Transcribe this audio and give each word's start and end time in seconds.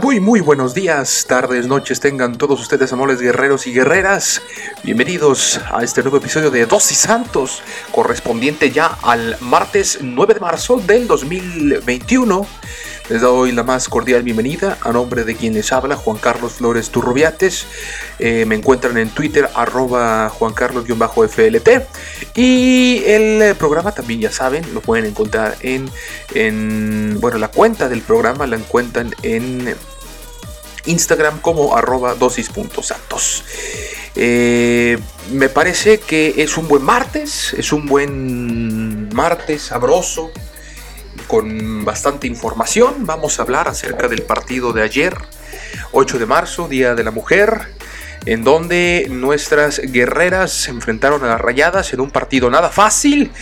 Muy, 0.00 0.20
muy 0.20 0.40
buenos 0.40 0.72
días, 0.72 1.26
tardes, 1.28 1.66
noches, 1.66 2.00
tengan 2.00 2.38
todos 2.38 2.58
ustedes, 2.60 2.92
amables 2.94 3.20
guerreros 3.20 3.66
y 3.66 3.74
guerreras. 3.74 4.40
Bienvenidos 4.84 5.60
a 5.70 5.82
este 5.84 6.00
nuevo 6.00 6.16
episodio 6.16 6.50
de 6.50 6.64
Dosis 6.64 6.96
Santos, 6.96 7.62
correspondiente 7.90 8.70
ya 8.70 8.96
al 9.02 9.36
martes 9.40 9.98
9 10.00 10.34
de 10.34 10.40
marzo 10.40 10.78
del 10.78 11.06
2021. 11.06 12.46
Les 13.12 13.20
doy 13.20 13.52
la 13.52 13.62
más 13.62 13.90
cordial 13.90 14.22
bienvenida 14.22 14.78
a 14.80 14.90
nombre 14.90 15.24
de 15.24 15.36
quien 15.36 15.52
les 15.52 15.70
habla, 15.70 15.96
Juan 15.96 16.16
Carlos 16.16 16.54
Flores 16.54 16.88
Turrubiates. 16.88 17.66
Eh, 18.18 18.46
me 18.46 18.54
encuentran 18.54 18.96
en 18.96 19.10
Twitter, 19.10 19.50
arroba 19.54 20.30
Juan 20.30 20.54
Carlos-FLT. 20.54 21.86
Y 22.34 23.02
el 23.04 23.54
programa 23.56 23.92
también, 23.92 24.20
ya 24.20 24.32
saben, 24.32 24.64
lo 24.72 24.80
pueden 24.80 25.04
encontrar 25.04 25.58
en, 25.60 25.90
en, 26.32 27.18
bueno, 27.20 27.36
la 27.36 27.48
cuenta 27.48 27.90
del 27.90 28.00
programa 28.00 28.46
la 28.46 28.56
encuentran 28.56 29.14
en 29.22 29.76
Instagram 30.86 31.38
como 31.40 31.76
arroba 31.76 32.14
dosis.santos. 32.14 33.44
Eh, 34.14 34.98
me 35.30 35.50
parece 35.50 36.00
que 36.00 36.32
es 36.38 36.56
un 36.56 36.66
buen 36.66 36.82
martes, 36.82 37.52
es 37.58 37.74
un 37.74 37.84
buen 37.84 39.10
martes 39.10 39.64
sabroso, 39.64 40.30
con 41.26 41.84
bastante 41.84 42.26
información. 42.26 43.06
Vamos 43.06 43.38
a 43.38 43.42
hablar 43.42 43.68
acerca 43.68 44.08
del 44.08 44.22
partido 44.22 44.72
de 44.72 44.82
ayer, 44.82 45.16
8 45.92 46.18
de 46.18 46.26
marzo, 46.26 46.68
Día 46.68 46.94
de 46.94 47.04
la 47.04 47.10
Mujer, 47.10 47.68
en 48.26 48.44
donde 48.44 49.06
nuestras 49.10 49.80
guerreras 49.80 50.52
se 50.52 50.70
enfrentaron 50.70 51.24
a 51.24 51.28
las 51.28 51.40
rayadas 51.40 51.92
en 51.92 52.00
un 52.00 52.10
partido 52.10 52.50
nada 52.50 52.70
fácil 52.70 53.32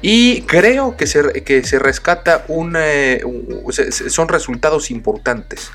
y 0.00 0.42
creo 0.42 0.96
que 0.96 1.06
se, 1.06 1.44
que 1.44 1.62
se 1.62 1.78
rescata 1.78 2.44
un, 2.48 2.74
eh, 2.78 3.22
son 4.08 4.28
resultados 4.28 4.90
importantes. 4.90 5.70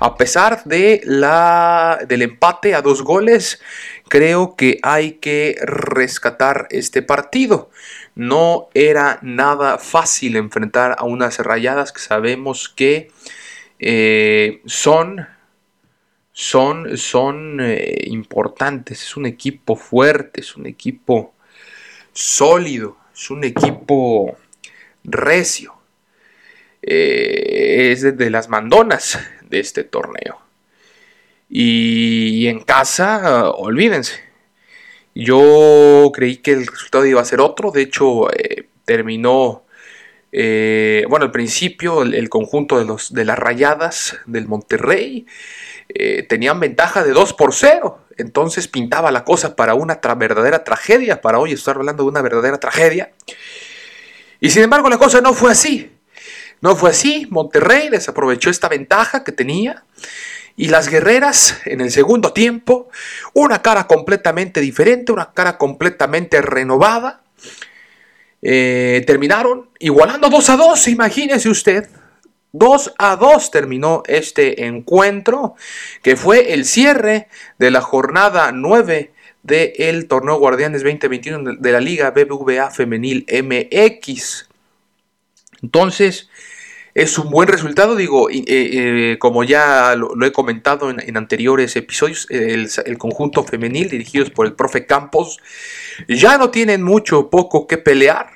A 0.00 0.16
pesar 0.16 0.62
de 0.64 1.02
la, 1.04 1.98
del 2.08 2.22
empate 2.22 2.74
a 2.74 2.82
dos 2.82 3.02
goles, 3.02 3.60
creo 4.08 4.56
que 4.56 4.78
hay 4.82 5.12
que 5.12 5.56
rescatar 5.62 6.68
este 6.70 7.02
partido. 7.02 7.70
No 8.16 8.70
era 8.72 9.18
nada 9.20 9.76
fácil 9.76 10.36
enfrentar 10.36 10.96
a 10.98 11.04
unas 11.04 11.38
rayadas 11.38 11.92
que 11.92 12.00
sabemos 12.00 12.70
que 12.70 13.10
eh, 13.78 14.62
son, 14.64 15.28
son, 16.32 16.96
son 16.96 17.60
eh, 17.60 18.04
importantes. 18.06 19.02
Es 19.02 19.16
un 19.18 19.26
equipo 19.26 19.76
fuerte, 19.76 20.40
es 20.40 20.56
un 20.56 20.66
equipo 20.66 21.34
sólido, 22.14 22.96
es 23.14 23.30
un 23.30 23.44
equipo 23.44 24.38
recio. 25.04 25.74
Eh, 26.80 27.90
es 27.92 28.16
de 28.16 28.30
las 28.30 28.48
mandonas 28.48 29.18
de 29.42 29.60
este 29.60 29.84
torneo. 29.84 30.40
Y 31.50 32.46
en 32.46 32.60
casa, 32.60 33.50
olvídense. 33.50 34.25
Yo 35.18 36.12
creí 36.12 36.36
que 36.36 36.52
el 36.52 36.66
resultado 36.66 37.06
iba 37.06 37.22
a 37.22 37.24
ser 37.24 37.40
otro, 37.40 37.70
de 37.70 37.80
hecho 37.80 38.30
eh, 38.34 38.68
terminó, 38.84 39.64
eh, 40.30 41.06
bueno, 41.08 41.24
al 41.24 41.32
principio 41.32 42.02
el, 42.02 42.28
conjunto 42.28 42.78
de, 42.78 42.84
los, 42.84 43.14
de 43.14 43.24
las 43.24 43.38
rayadas 43.38 44.18
del 44.26 44.46
Monterrey 44.46 45.24
eh, 45.88 46.22
tenían 46.24 46.60
ventaja 46.60 47.02
de 47.02 47.12
2 47.12 47.32
por 47.32 47.54
0, 47.54 47.98
entonces 48.18 48.68
pintaba 48.68 49.10
la 49.10 49.24
cosa 49.24 49.56
para 49.56 49.72
una 49.72 50.00
verdadera 50.18 50.64
tragedia, 50.64 51.22
para 51.22 51.38
hoy 51.38 51.52
estar 51.52 51.76
hablando 51.76 52.02
de 52.02 52.10
una 52.10 52.20
verdadera 52.20 52.60
tragedia. 52.60 53.12
Y 54.38 54.50
sin 54.50 54.64
embargo 54.64 54.90
la 54.90 54.98
cosa 54.98 55.22
no 55.22 55.32
fue 55.32 55.50
así, 55.50 55.92
no 56.60 56.76
fue 56.76 56.90
así, 56.90 57.26
Monterrey 57.30 57.88
desaprovechó 57.88 58.50
esta 58.50 58.68
ventaja 58.68 59.24
que 59.24 59.32
tenía 59.32 59.82
y 60.56 60.68
las 60.68 60.88
guerreras 60.88 61.60
en 61.66 61.80
el 61.80 61.90
segundo 61.90 62.32
tiempo, 62.32 62.88
una 63.34 63.60
cara 63.60 63.86
completamente 63.86 64.60
diferente, 64.60 65.12
una 65.12 65.32
cara 65.32 65.58
completamente 65.58 66.40
renovada. 66.40 67.20
Eh, 68.40 69.04
terminaron 69.06 69.68
igualando 69.78 70.30
2 70.30 70.50
a 70.50 70.56
2, 70.56 70.88
imagínese 70.88 71.48
usted. 71.48 71.88
2 72.52 72.94
a 72.98 73.16
2 73.16 73.50
terminó 73.50 74.02
este 74.06 74.64
encuentro, 74.66 75.56
que 76.02 76.16
fue 76.16 76.54
el 76.54 76.64
cierre 76.64 77.28
de 77.58 77.70
la 77.70 77.82
jornada 77.82 78.50
9 78.52 79.12
del 79.42 80.08
torneo 80.08 80.38
Guardianes 80.38 80.82
2021 80.82 81.56
de 81.58 81.72
la 81.72 81.80
Liga 81.80 82.10
BBVA 82.10 82.70
Femenil 82.70 83.26
MX. 83.30 84.48
Entonces, 85.62 86.30
es 86.96 87.18
un 87.18 87.28
buen 87.28 87.46
resultado, 87.46 87.94
digo, 87.94 88.30
eh, 88.30 88.42
eh, 88.46 89.16
como 89.18 89.44
ya 89.44 89.94
lo, 89.96 90.24
he 90.24 90.32
comentado 90.32 90.88
en, 90.88 91.16
anteriores 91.18 91.76
episodios, 91.76 92.26
el, 92.30 92.96
conjunto 92.96 93.44
femenil 93.44 93.90
dirigidos 93.90 94.30
por 94.30 94.46
el 94.46 94.54
profe 94.54 94.86
Campos 94.86 95.38
ya 96.08 96.38
no 96.38 96.48
tienen 96.50 96.82
mucho 96.82 97.28
poco 97.28 97.66
que 97.66 97.76
pelear. 97.76 98.30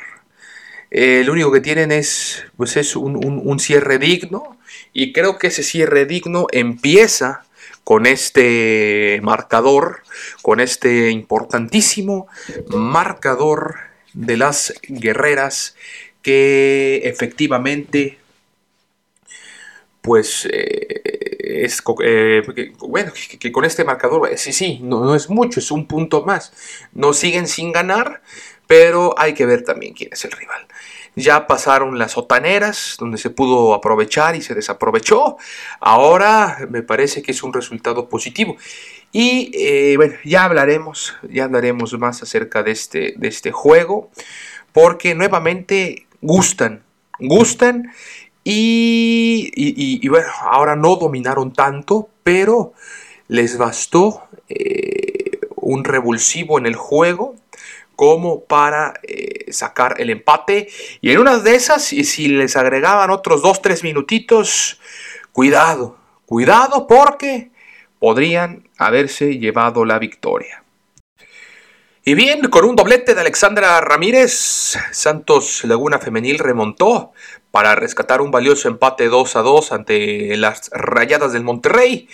Eh, 0.90 1.22
lo 1.24 1.32
único 1.32 1.50
que 1.50 1.62
tienen 1.62 1.90
es, 1.90 2.44
pues 2.58 2.76
es 2.76 2.96
un, 2.96 3.58
cierre 3.58 3.98
digno 3.98 4.58
y 4.92 5.14
creo 5.14 5.38
que 5.38 5.46
ese 5.46 5.62
cierre 5.62 6.04
digno 6.04 6.46
empieza 6.52 7.46
con 7.82 8.04
este 8.04 9.20
marcador, 9.22 10.02
con 10.42 10.60
este 10.60 11.10
importantísimo 11.10 12.26
marcador 12.68 13.76
de 14.12 14.36
las 14.36 14.74
guerreras 14.82 15.76
que 16.20 17.00
efectivamente 17.04 18.19
pues 20.00 20.48
eh, 20.50 21.02
es 21.64 21.82
eh, 22.02 22.42
bueno 22.78 23.12
que, 23.38 23.52
con 23.52 23.64
este 23.64 23.84
marcador 23.84 24.30
eh, 24.30 24.38
sí 24.38 24.52
sí 24.52 24.80
no, 24.82 25.04
no, 25.04 25.14
es 25.14 25.28
mucho 25.28 25.60
es 25.60 25.70
un 25.70 25.86
punto 25.86 26.24
más. 26.24 26.52
No 26.92 27.12
siguen 27.12 27.46
sin 27.46 27.72
ganar 27.72 28.22
pero 28.66 29.14
hay 29.18 29.34
que 29.34 29.46
ver 29.46 29.64
también 29.64 29.94
quién 29.94 30.10
es 30.12 30.24
el 30.24 30.30
rival. 30.30 30.66
Ya 31.16 31.48
pasaron 31.48 31.98
las 31.98 32.12
sotaneras 32.12 32.94
donde 33.00 33.18
se 33.18 33.28
pudo 33.28 33.74
aprovechar 33.74 34.36
y 34.36 34.42
se 34.42 34.54
desaprovechó. 34.54 35.36
Ahora 35.80 36.58
me 36.70 36.84
parece 36.84 37.20
que 37.20 37.32
es 37.32 37.42
un 37.42 37.52
resultado 37.52 38.08
positivo. 38.08 38.56
Y 39.12 39.96
bueno 39.96 40.14
ya 40.24 40.44
hablaremos 40.44 41.16
ya 41.28 41.44
hablaremos 41.44 41.98
más 41.98 42.22
acerca 42.22 42.62
de 42.62 42.70
este 42.70 43.14
de 43.16 43.28
este 43.28 43.50
juego 43.50 44.10
porque 44.72 45.16
nuevamente 45.16 46.06
gustan 46.20 46.84
gustan 47.20 47.92
y, 48.42 50.08
bueno, 50.08 50.28
ahora 50.42 50.76
no 50.76 50.96
dominaron 50.96 51.52
tanto, 51.52 52.08
pero 52.22 52.72
les 53.28 53.58
bastó 53.58 54.24
eh, 54.48 55.38
un 55.56 55.84
revulsivo 55.84 56.58
en 56.58 56.66
el 56.66 56.74
juego 56.74 57.36
como 57.96 58.44
para 58.44 58.94
eh, 59.02 59.52
sacar 59.52 60.00
el 60.00 60.08
empate. 60.10 60.68
Y 61.02 61.10
en 61.10 61.18
una 61.18 61.38
de 61.38 61.54
esas, 61.54 61.92
y 61.92 62.04
si 62.04 62.28
les 62.28 62.56
agregaban 62.56 63.10
otros 63.10 63.42
2-3 63.42 63.82
minutitos, 63.82 64.80
cuidado, 65.32 65.98
cuidado 66.24 66.86
porque 66.86 67.50
podrían 67.98 68.68
haberse 68.78 69.38
llevado 69.38 69.84
la 69.84 69.98
victoria. 69.98 70.64
Y 72.02 72.14
bien, 72.14 72.48
con 72.48 72.64
un 72.64 72.74
doblete 72.74 73.14
de 73.14 73.20
Alexandra 73.20 73.78
Ramírez, 73.82 74.76
Santos 74.90 75.62
Laguna 75.64 75.98
Femenil 75.98 76.38
remontó 76.38 77.12
para 77.50 77.74
rescatar 77.74 78.20
un 78.20 78.30
valioso 78.30 78.68
empate 78.68 79.08
2 79.08 79.36
a 79.36 79.42
2 79.42 79.72
ante 79.72 80.36
las 80.36 80.70
Rayadas 80.72 81.32
del 81.32 81.42
Monterrey. 81.42 82.08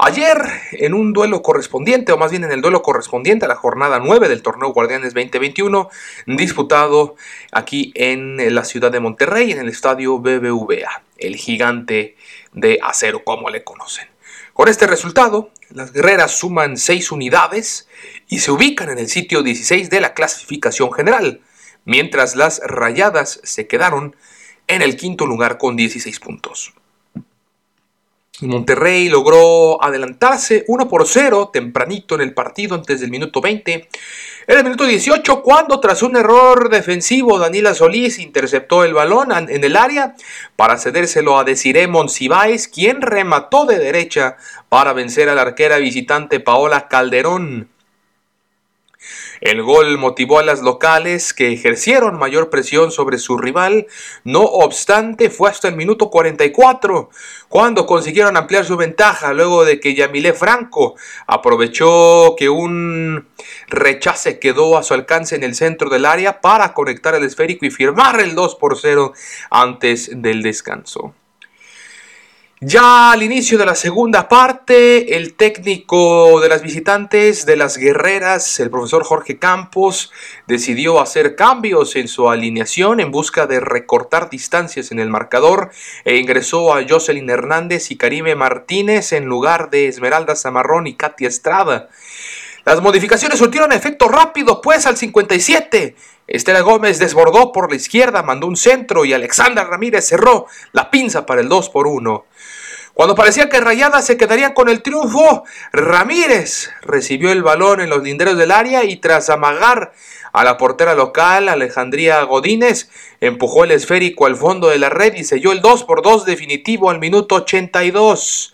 Ayer, 0.00 0.38
en 0.72 0.94
un 0.94 1.12
duelo 1.12 1.42
correspondiente, 1.42 2.12
o 2.12 2.18
más 2.18 2.30
bien 2.30 2.44
en 2.44 2.52
el 2.52 2.60
duelo 2.60 2.82
correspondiente 2.82 3.46
a 3.46 3.48
la 3.48 3.56
jornada 3.56 3.98
9 3.98 4.28
del 4.28 4.42
torneo 4.42 4.72
Guardianes 4.72 5.12
2021, 5.12 5.90
disputado 6.26 7.16
aquí 7.50 7.92
en 7.96 8.54
la 8.54 8.62
ciudad 8.62 8.92
de 8.92 9.00
Monterrey, 9.00 9.50
en 9.50 9.58
el 9.58 9.68
estadio 9.68 10.20
BBVA, 10.20 11.02
el 11.16 11.34
gigante 11.34 12.14
de 12.52 12.78
acero, 12.80 13.24
como 13.24 13.50
le 13.50 13.64
conocen. 13.64 14.06
Con 14.52 14.68
este 14.68 14.86
resultado, 14.86 15.50
las 15.70 15.92
guerreras 15.92 16.30
suman 16.30 16.76
6 16.76 17.10
unidades 17.10 17.88
y 18.28 18.38
se 18.38 18.52
ubican 18.52 18.90
en 18.90 18.98
el 18.98 19.08
sitio 19.08 19.42
16 19.42 19.90
de 19.90 20.00
la 20.00 20.14
clasificación 20.14 20.92
general, 20.92 21.40
mientras 21.84 22.36
las 22.36 22.60
rayadas 22.64 23.40
se 23.42 23.66
quedaron 23.66 24.14
en 24.68 24.82
el 24.82 24.96
quinto 24.96 25.26
lugar 25.26 25.58
con 25.58 25.74
16 25.74 26.20
puntos. 26.20 26.72
Monterrey 28.40 29.08
logró 29.08 29.82
adelantarse 29.82 30.64
1 30.68 30.88
por 30.88 31.08
0 31.08 31.50
tempranito 31.52 32.14
en 32.14 32.20
el 32.20 32.34
partido 32.34 32.76
antes 32.76 33.00
del 33.00 33.10
minuto 33.10 33.40
20. 33.40 33.88
En 34.46 34.56
el 34.56 34.64
minuto 34.64 34.84
18, 34.84 35.42
cuando 35.42 35.80
tras 35.80 36.02
un 36.02 36.16
error 36.16 36.70
defensivo, 36.70 37.38
Daniela 37.38 37.74
Solís 37.74 38.18
interceptó 38.18 38.84
el 38.84 38.94
balón 38.94 39.32
en 39.32 39.64
el 39.64 39.76
área 39.76 40.14
para 40.56 40.78
cedérselo 40.78 41.36
a 41.36 41.44
Desiree 41.44 41.88
Monsiváis, 41.88 42.68
quien 42.68 43.02
remató 43.02 43.66
de 43.66 43.78
derecha 43.78 44.36
para 44.68 44.92
vencer 44.92 45.28
a 45.28 45.34
la 45.34 45.42
arquera 45.42 45.78
visitante 45.78 46.38
Paola 46.38 46.86
Calderón. 46.88 47.68
El 49.40 49.62
gol 49.62 49.98
motivó 49.98 50.38
a 50.38 50.42
las 50.42 50.62
locales 50.62 51.32
que 51.32 51.52
ejercieron 51.52 52.18
mayor 52.18 52.50
presión 52.50 52.90
sobre 52.90 53.18
su 53.18 53.38
rival, 53.38 53.86
no 54.24 54.42
obstante 54.42 55.30
fue 55.30 55.50
hasta 55.50 55.68
el 55.68 55.76
minuto 55.76 56.10
44 56.10 57.10
cuando 57.48 57.86
consiguieron 57.86 58.36
ampliar 58.36 58.64
su 58.64 58.76
ventaja 58.76 59.32
luego 59.32 59.64
de 59.64 59.80
que 59.80 59.94
Yamilé 59.94 60.32
Franco 60.32 60.96
aprovechó 61.26 62.34
que 62.36 62.48
un 62.48 63.28
rechace 63.68 64.38
quedó 64.38 64.76
a 64.76 64.82
su 64.82 64.94
alcance 64.94 65.36
en 65.36 65.44
el 65.44 65.54
centro 65.54 65.88
del 65.88 66.04
área 66.04 66.40
para 66.40 66.74
conectar 66.74 67.14
el 67.14 67.24
esférico 67.24 67.66
y 67.66 67.70
firmar 67.70 68.20
el 68.20 68.34
2 68.34 68.56
por 68.56 68.78
0 68.78 69.12
antes 69.50 70.10
del 70.14 70.42
descanso. 70.42 71.14
Ya 72.60 73.12
al 73.12 73.22
inicio 73.22 73.56
de 73.56 73.64
la 73.64 73.76
segunda 73.76 74.28
parte, 74.28 75.16
el 75.16 75.34
técnico 75.34 76.40
de 76.40 76.48
las 76.48 76.60
visitantes 76.60 77.46
de 77.46 77.54
las 77.54 77.76
guerreras, 77.76 78.58
el 78.58 78.68
profesor 78.68 79.04
Jorge 79.04 79.38
Campos, 79.38 80.10
decidió 80.48 81.00
hacer 81.00 81.36
cambios 81.36 81.94
en 81.94 82.08
su 82.08 82.28
alineación 82.28 82.98
en 82.98 83.12
busca 83.12 83.46
de 83.46 83.60
recortar 83.60 84.28
distancias 84.28 84.90
en 84.90 84.98
el 84.98 85.08
marcador 85.08 85.70
e 86.04 86.16
ingresó 86.16 86.74
a 86.74 86.82
Jocelyn 86.82 87.30
Hernández 87.30 87.92
y 87.92 87.96
Karime 87.96 88.34
Martínez 88.34 89.12
en 89.12 89.26
lugar 89.26 89.70
de 89.70 89.86
Esmeralda 89.86 90.34
Zamarrón 90.34 90.88
y 90.88 90.96
Katia 90.96 91.28
Estrada. 91.28 91.88
Las 92.64 92.82
modificaciones 92.82 93.38
surtieron 93.38 93.70
efecto 93.70 94.08
rápido, 94.08 94.60
pues 94.60 94.84
al 94.86 94.96
57 94.96 95.94
Estela 96.28 96.60
Gómez 96.60 96.98
desbordó 96.98 97.52
por 97.52 97.70
la 97.70 97.76
izquierda, 97.76 98.22
mandó 98.22 98.46
un 98.46 98.56
centro 98.56 99.06
y 99.06 99.14
Alexandra 99.14 99.64
Ramírez 99.64 100.06
cerró 100.06 100.44
la 100.72 100.90
pinza 100.90 101.24
para 101.24 101.40
el 101.40 101.48
2 101.48 101.70
por 101.70 101.86
1. 101.86 102.26
Cuando 102.98 103.14
parecía 103.14 103.48
que 103.48 103.60
Rayada 103.60 104.02
se 104.02 104.16
quedaría 104.16 104.54
con 104.54 104.68
el 104.68 104.82
triunfo, 104.82 105.44
Ramírez 105.70 106.70
recibió 106.82 107.30
el 107.30 107.44
balón 107.44 107.80
en 107.80 107.90
los 107.90 108.02
linderos 108.02 108.36
del 108.36 108.50
área 108.50 108.82
y 108.82 108.96
tras 108.96 109.30
amagar 109.30 109.92
a 110.32 110.42
la 110.42 110.56
portera 110.56 110.96
local, 110.96 111.48
Alejandría 111.48 112.20
Godínez, 112.24 112.90
empujó 113.20 113.62
el 113.62 113.70
esférico 113.70 114.26
al 114.26 114.34
fondo 114.34 114.68
de 114.68 114.80
la 114.80 114.88
red 114.88 115.14
y 115.14 115.22
selló 115.22 115.52
el 115.52 115.60
2 115.60 115.84
por 115.84 116.02
2 116.02 116.24
definitivo 116.24 116.90
al 116.90 116.98
minuto 116.98 117.36
82. 117.36 118.52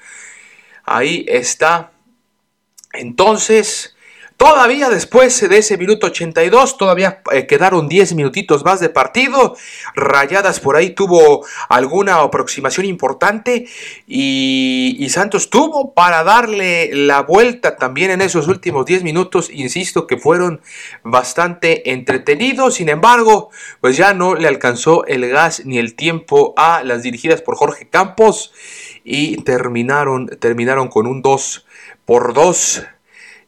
Ahí 0.85 1.25
está. 1.27 1.93
Entonces, 2.93 3.94
Todavía 4.37 4.91
después 4.91 5.49
de 5.49 5.59
ese 5.59 5.79
minuto 5.79 6.09
82, 6.09 6.77
todavía 6.77 7.23
eh, 7.33 7.47
quedaron 7.47 7.89
10 7.89 8.15
minutitos 8.15 8.65
más 8.65 8.81
de 8.81 8.89
partido. 8.89 9.57
Rayadas 9.95 10.59
por 10.59 10.75
ahí 10.75 10.91
tuvo 10.91 11.47
alguna 11.69 12.17
aproximación 12.17 12.87
importante 12.87 13.67
y, 14.07 15.07
Santos 15.09 15.49
tuvo 15.49 15.95
para 15.95 16.25
darle 16.25 16.91
la 16.93 17.23
vuelta 17.23 17.77
también 17.77 18.11
en 18.11 18.21
esos 18.21 18.49
últimos 18.49 18.85
10 18.85 19.05
minutos. 19.05 19.49
Insisto 19.51 20.09
que 20.09 20.17
fueron 20.17 20.61
bastante 21.05 21.93
entretenidos. 21.93 22.75
Sin 22.75 22.89
embargo, 22.89 23.51
pues 23.81 23.97
ya 23.97 24.13
no 24.15 24.35
le 24.35 24.49
alcanzó 24.49 25.07
el 25.07 25.29
gas 25.29 25.65
ni 25.65 25.79
el 25.79 25.95
tiempo 25.95 26.53
a 26.57 26.83
las 26.83 27.05
dirigidas 27.05 27.43
por 27.43 27.55
Jorge 27.55 27.89
Campos 27.89 28.53
y 29.05 29.37
terminaron, 29.43 30.27
terminaron 30.41 30.89
con 30.89 31.07
un 31.07 31.23
2 31.23 31.67
por 32.05 32.35
2 32.35 32.87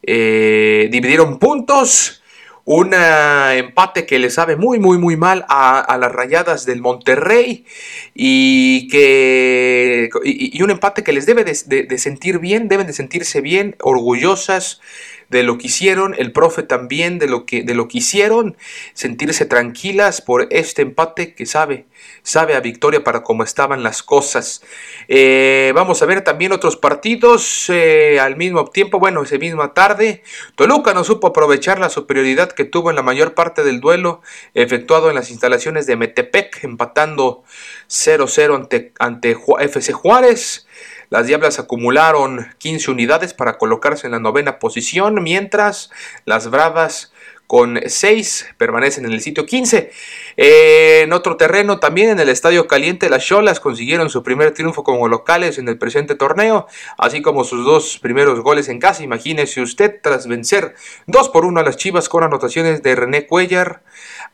eh, 0.03 0.87
dividieron 0.91 1.39
puntos. 1.39 2.23
Un 2.69 2.93
empate 2.93 4.05
que 4.05 4.19
le 4.19 4.29
sabe 4.29 4.57
muy, 4.57 4.77
muy, 4.77 4.97
muy 4.97 5.15
mal 5.15 5.45
a, 5.47 5.97
las 6.01 6.11
rayadas 6.11 6.65
del 6.65 6.81
Monterrey 6.81 7.65
y, 8.13 8.89
que, 8.89 10.09
y, 10.25 10.61
un 10.61 10.71
empate 10.71 11.01
que 11.01 11.13
les 11.13 11.25
debe 11.25 11.45
de, 11.45 11.97
sentir 11.97 12.39
bien, 12.39 12.67
deben 12.67 12.85
de 12.85 12.91
sentirse 12.91 13.39
bien, 13.39 13.77
orgullosas 13.79 14.81
de 15.29 15.43
lo 15.43 15.57
que 15.57 15.67
hicieron, 15.67 16.13
el 16.17 16.33
profe 16.33 16.61
también 16.61 17.19
de 17.19 17.27
lo 17.27 17.45
que, 17.45 17.63
de 17.63 17.73
lo 17.73 17.87
que 17.87 17.99
hicieron, 17.99 18.57
sentirse 18.93 19.45
tranquilas 19.45 20.21
por 20.21 20.47
este 20.51 20.81
empate 20.81 21.35
que 21.35 21.45
sabe, 21.45 21.85
sabe 22.23 22.55
a 22.55 22.59
victoria 22.59 23.03
para 23.03 23.23
cómo 23.23 23.43
estaban 23.43 23.83
las 23.83 24.03
cosas. 24.03 24.61
Eh, 25.07 25.71
vamos 25.75 26.01
a 26.01 26.05
ver 26.05 26.23
también 26.23 26.51
otros 26.51 26.75
partidos 26.75 27.69
eh, 27.69 28.19
al 28.19 28.35
mismo 28.35 28.65
tiempo, 28.65 28.99
bueno, 28.99 29.23
esa 29.23 29.37
misma 29.37 29.73
tarde. 29.73 30.23
Toluca 30.55 30.93
no 30.93 31.03
supo 31.03 31.27
aprovechar 31.27 31.79
la 31.79 31.89
superioridad 31.89 32.51
que 32.51 32.65
tuvo 32.65 32.89
en 32.89 32.95
la 32.95 33.01
mayor 33.01 33.33
parte 33.33 33.63
del 33.63 33.79
duelo 33.79 34.21
efectuado 34.53 35.09
en 35.09 35.15
las 35.15 35.31
instalaciones 35.31 35.85
de 35.87 35.95
Metepec, 35.95 36.63
empatando 36.63 37.43
0-0 37.89 38.55
ante, 38.55 38.93
ante 38.99 39.37
FC 39.59 39.93
Juárez. 39.93 40.67
Las 41.09 41.27
Diablas 41.27 41.57
acumularon 41.59 42.53
15 42.57 42.91
unidades 42.91 43.33
para 43.33 43.57
colocarse 43.57 44.07
en 44.07 44.11
la 44.11 44.19
novena 44.19 44.59
posición, 44.59 45.23
mientras 45.23 45.89
las 46.25 46.49
Bravas 46.49 47.13
con 47.47 47.79
6 47.83 48.55
permanecen 48.57 49.05
en 49.05 49.13
el 49.13 49.21
sitio 49.21 49.45
15. 49.45 49.91
en 50.35 51.13
otro 51.13 51.37
terreno, 51.37 51.79
también 51.79 52.09
en 52.09 52.19
el 52.19 52.29
Estadio 52.29 52.67
Caliente, 52.67 53.09
las 53.09 53.25
Cholas 53.25 53.61
consiguieron 53.61 54.09
su 54.09 54.21
primer 54.21 54.53
triunfo 54.53 54.83
como 54.83 55.07
locales 55.07 55.57
en 55.57 55.69
el 55.69 55.77
presente 55.77 56.15
torneo, 56.15 56.67
así 56.97 57.21
como 57.21 57.45
sus 57.45 57.65
dos 57.65 57.99
primeros 57.99 58.41
goles 58.41 58.67
en 58.67 58.79
casa. 58.79 59.01
Imagínese 59.01 59.61
usted, 59.61 59.95
tras 60.03 60.27
vencer 60.27 60.75
2 61.07 61.29
por 61.29 61.45
1 61.45 61.59
a 61.61 61.63
las 61.63 61.77
Chivas 61.77 62.09
con 62.09 62.23
anotaciones 62.23 62.83
de 62.83 62.95
René 62.95 63.25
Cuellar 63.25 63.81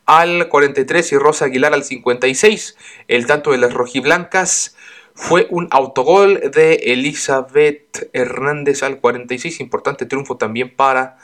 al 0.06 0.48
43 0.48 1.12
y 1.12 1.16
Rosa 1.16 1.46
Aguilar 1.46 1.72
al 1.72 1.84
56. 1.84 2.76
El 3.06 3.26
tanto 3.26 3.52
de 3.52 3.58
las 3.58 3.72
rojiblancas 3.72 4.76
fue 5.14 5.46
un 5.50 5.68
autogol 5.70 6.50
de 6.52 6.74
Elizabeth 6.74 8.10
Hernández 8.12 8.82
al 8.82 8.98
46. 8.98 9.60
Importante 9.60 10.06
triunfo 10.06 10.36
también 10.36 10.74
para 10.74 11.18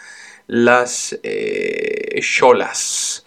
las 0.50 1.16
eh, 1.23 2.19
Cholas. 2.23 3.25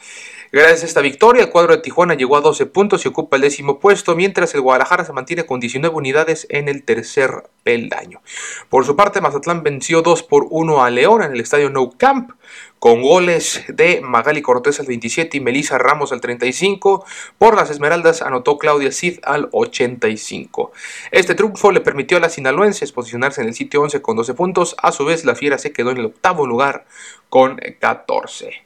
Gracias 0.56 0.84
a 0.84 0.86
esta 0.86 1.02
victoria, 1.02 1.42
el 1.42 1.50
cuadro 1.50 1.76
de 1.76 1.82
Tijuana 1.82 2.14
llegó 2.14 2.38
a 2.38 2.42
12 2.42 2.68
puntos 2.68 3.04
y 3.04 3.08
ocupa 3.08 3.38
el 3.38 3.42
décimo 3.42 3.80
puesto, 3.80 4.16
mientras 4.16 4.54
el 4.54 4.62
Guadalajara 4.62 5.04
se 5.04 5.12
mantiene 5.12 5.48
con 5.48 5.60
19 5.60 5.96
unidades 5.96 6.46
en 6.52 6.70
el 6.70 6.84
tercer 6.84 7.50
peldaño. 7.64 8.22
Por 8.70 8.86
su 8.86 8.96
parte, 8.96 9.20
Mazatlán 9.20 9.64
venció 9.64 10.04
2 10.04 10.22
por 10.22 10.46
1 10.52 10.84
a 10.84 10.92
León 10.92 11.24
en 11.24 11.32
el 11.32 11.40
estadio 11.40 11.72
No 11.72 11.90
Camp, 11.98 12.34
con 12.78 13.02
goles 13.02 13.64
de 13.68 14.02
Magali 14.02 14.44
Cortés 14.44 14.80
al 14.80 14.86
27 14.86 15.38
y 15.38 15.40
Melissa 15.40 15.80
Ramos 15.80 16.12
al 16.12 16.22
35. 16.22 17.04
Por 17.40 17.56
las 17.56 17.72
Esmeraldas 17.72 18.22
anotó 18.22 18.60
Claudia 18.60 18.92
Cid 18.92 19.22
al 19.24 19.50
85. 19.54 20.72
Este 21.10 21.34
triunfo 21.34 21.72
le 21.72 21.82
permitió 21.82 22.18
a 22.18 22.20
las 22.20 22.34
sinaloenses 22.34 22.92
posicionarse 22.92 23.42
en 23.42 23.48
el 23.48 23.56
sitio 23.56 23.82
11 23.82 24.04
con 24.04 24.18
12 24.18 24.36
puntos. 24.36 24.76
A 24.84 24.92
su 24.92 25.04
vez, 25.04 25.26
la 25.26 25.34
Fiera 25.34 25.58
se 25.58 25.74
quedó 25.74 25.90
en 25.90 25.98
el 25.98 26.06
octavo 26.06 26.46
lugar 26.46 26.86
con 27.30 27.58
14. 27.80 28.64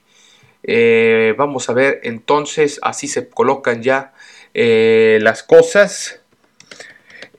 Eh, 0.68 1.34
vamos 1.38 1.70
a 1.70 1.74
ver 1.74 2.02
entonces, 2.04 2.80
así 2.84 3.08
se 3.08 3.30
colocan 3.30 3.82
ya 3.82 4.14
eh, 4.54 5.18
las 5.22 5.42
cosas. 5.42 6.22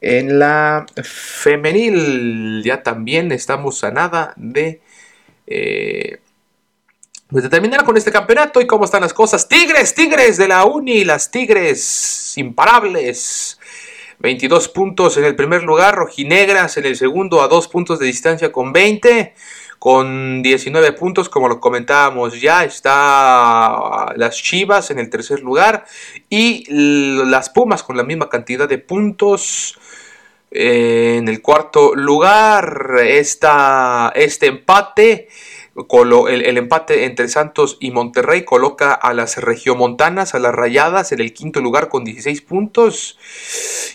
En 0.01 0.39
la 0.39 0.87
femenil 1.03 2.63
ya 2.65 2.83
también 2.83 3.31
estamos 3.33 3.85
a 3.85 3.91
nada 3.91 4.33
de, 4.37 4.81
pues 7.29 7.45
de 7.45 7.51
terminar 7.51 7.85
con 7.85 7.97
este 7.97 8.13
campeonato 8.13 8.61
y 8.61 8.67
cómo 8.67 8.85
están 8.85 9.03
las 9.03 9.13
cosas. 9.13 9.49
Tigres, 9.49 9.95
Tigres 9.95 10.37
de 10.37 10.49
la 10.49 10.65
Uni, 10.65 11.05
las 11.05 11.31
Tigres 11.31 12.33
imparables. 12.37 13.59
22 14.21 14.69
puntos 14.69 15.17
en 15.17 15.25
el 15.25 15.37
primer 15.37 15.63
lugar, 15.63 15.95
rojinegras 15.95 16.77
en 16.77 16.87
el 16.87 16.97
segundo 16.97 17.41
a 17.41 17.49
dos 17.49 17.69
puntos 17.69 17.99
de 17.99 18.07
distancia 18.07 18.51
con 18.51 18.73
20 18.73 19.35
con 19.79 20.43
19 20.43 20.93
puntos, 20.93 21.29
como 21.29 21.49
lo 21.49 21.61
comentábamos 21.61 22.41
ya, 22.41 22.65
está 22.65 24.13
las 24.17 24.37
Chivas 24.37 24.91
en 24.91 24.99
el 24.99 25.09
tercer 25.09 25.41
lugar 25.41 25.85
y 26.29 26.65
las 26.69 27.51
Pumas 27.51 27.83
con 27.83 27.97
la 27.97 28.03
misma 28.03 28.29
cantidad 28.29 28.69
de 28.69 28.79
puntos. 28.79 29.79
Eh, 30.51 31.17
en 31.19 31.29
el 31.29 31.43
cuarto 31.43 31.95
lugar 31.95 32.97
está 33.05 34.11
este 34.17 34.47
empate 34.47 35.29
el, 36.29 36.59
empate 36.59 37.05
entre 37.05 37.29
Santos 37.29 37.77
y 37.79 37.93
Monterrey 37.93 38.45
coloca 38.45 38.95
a 38.95 39.15
las 39.15 39.37
regiomontanas, 39.37 40.35
a 40.35 40.41
las 40.41 40.55
rayadas, 40.55 41.13
en 41.13 41.21
el 41.21 41.33
quinto 41.33 41.61
lugar 41.61 41.89
con 41.89 42.05
16 42.05 42.43
puntos. 42.43 43.19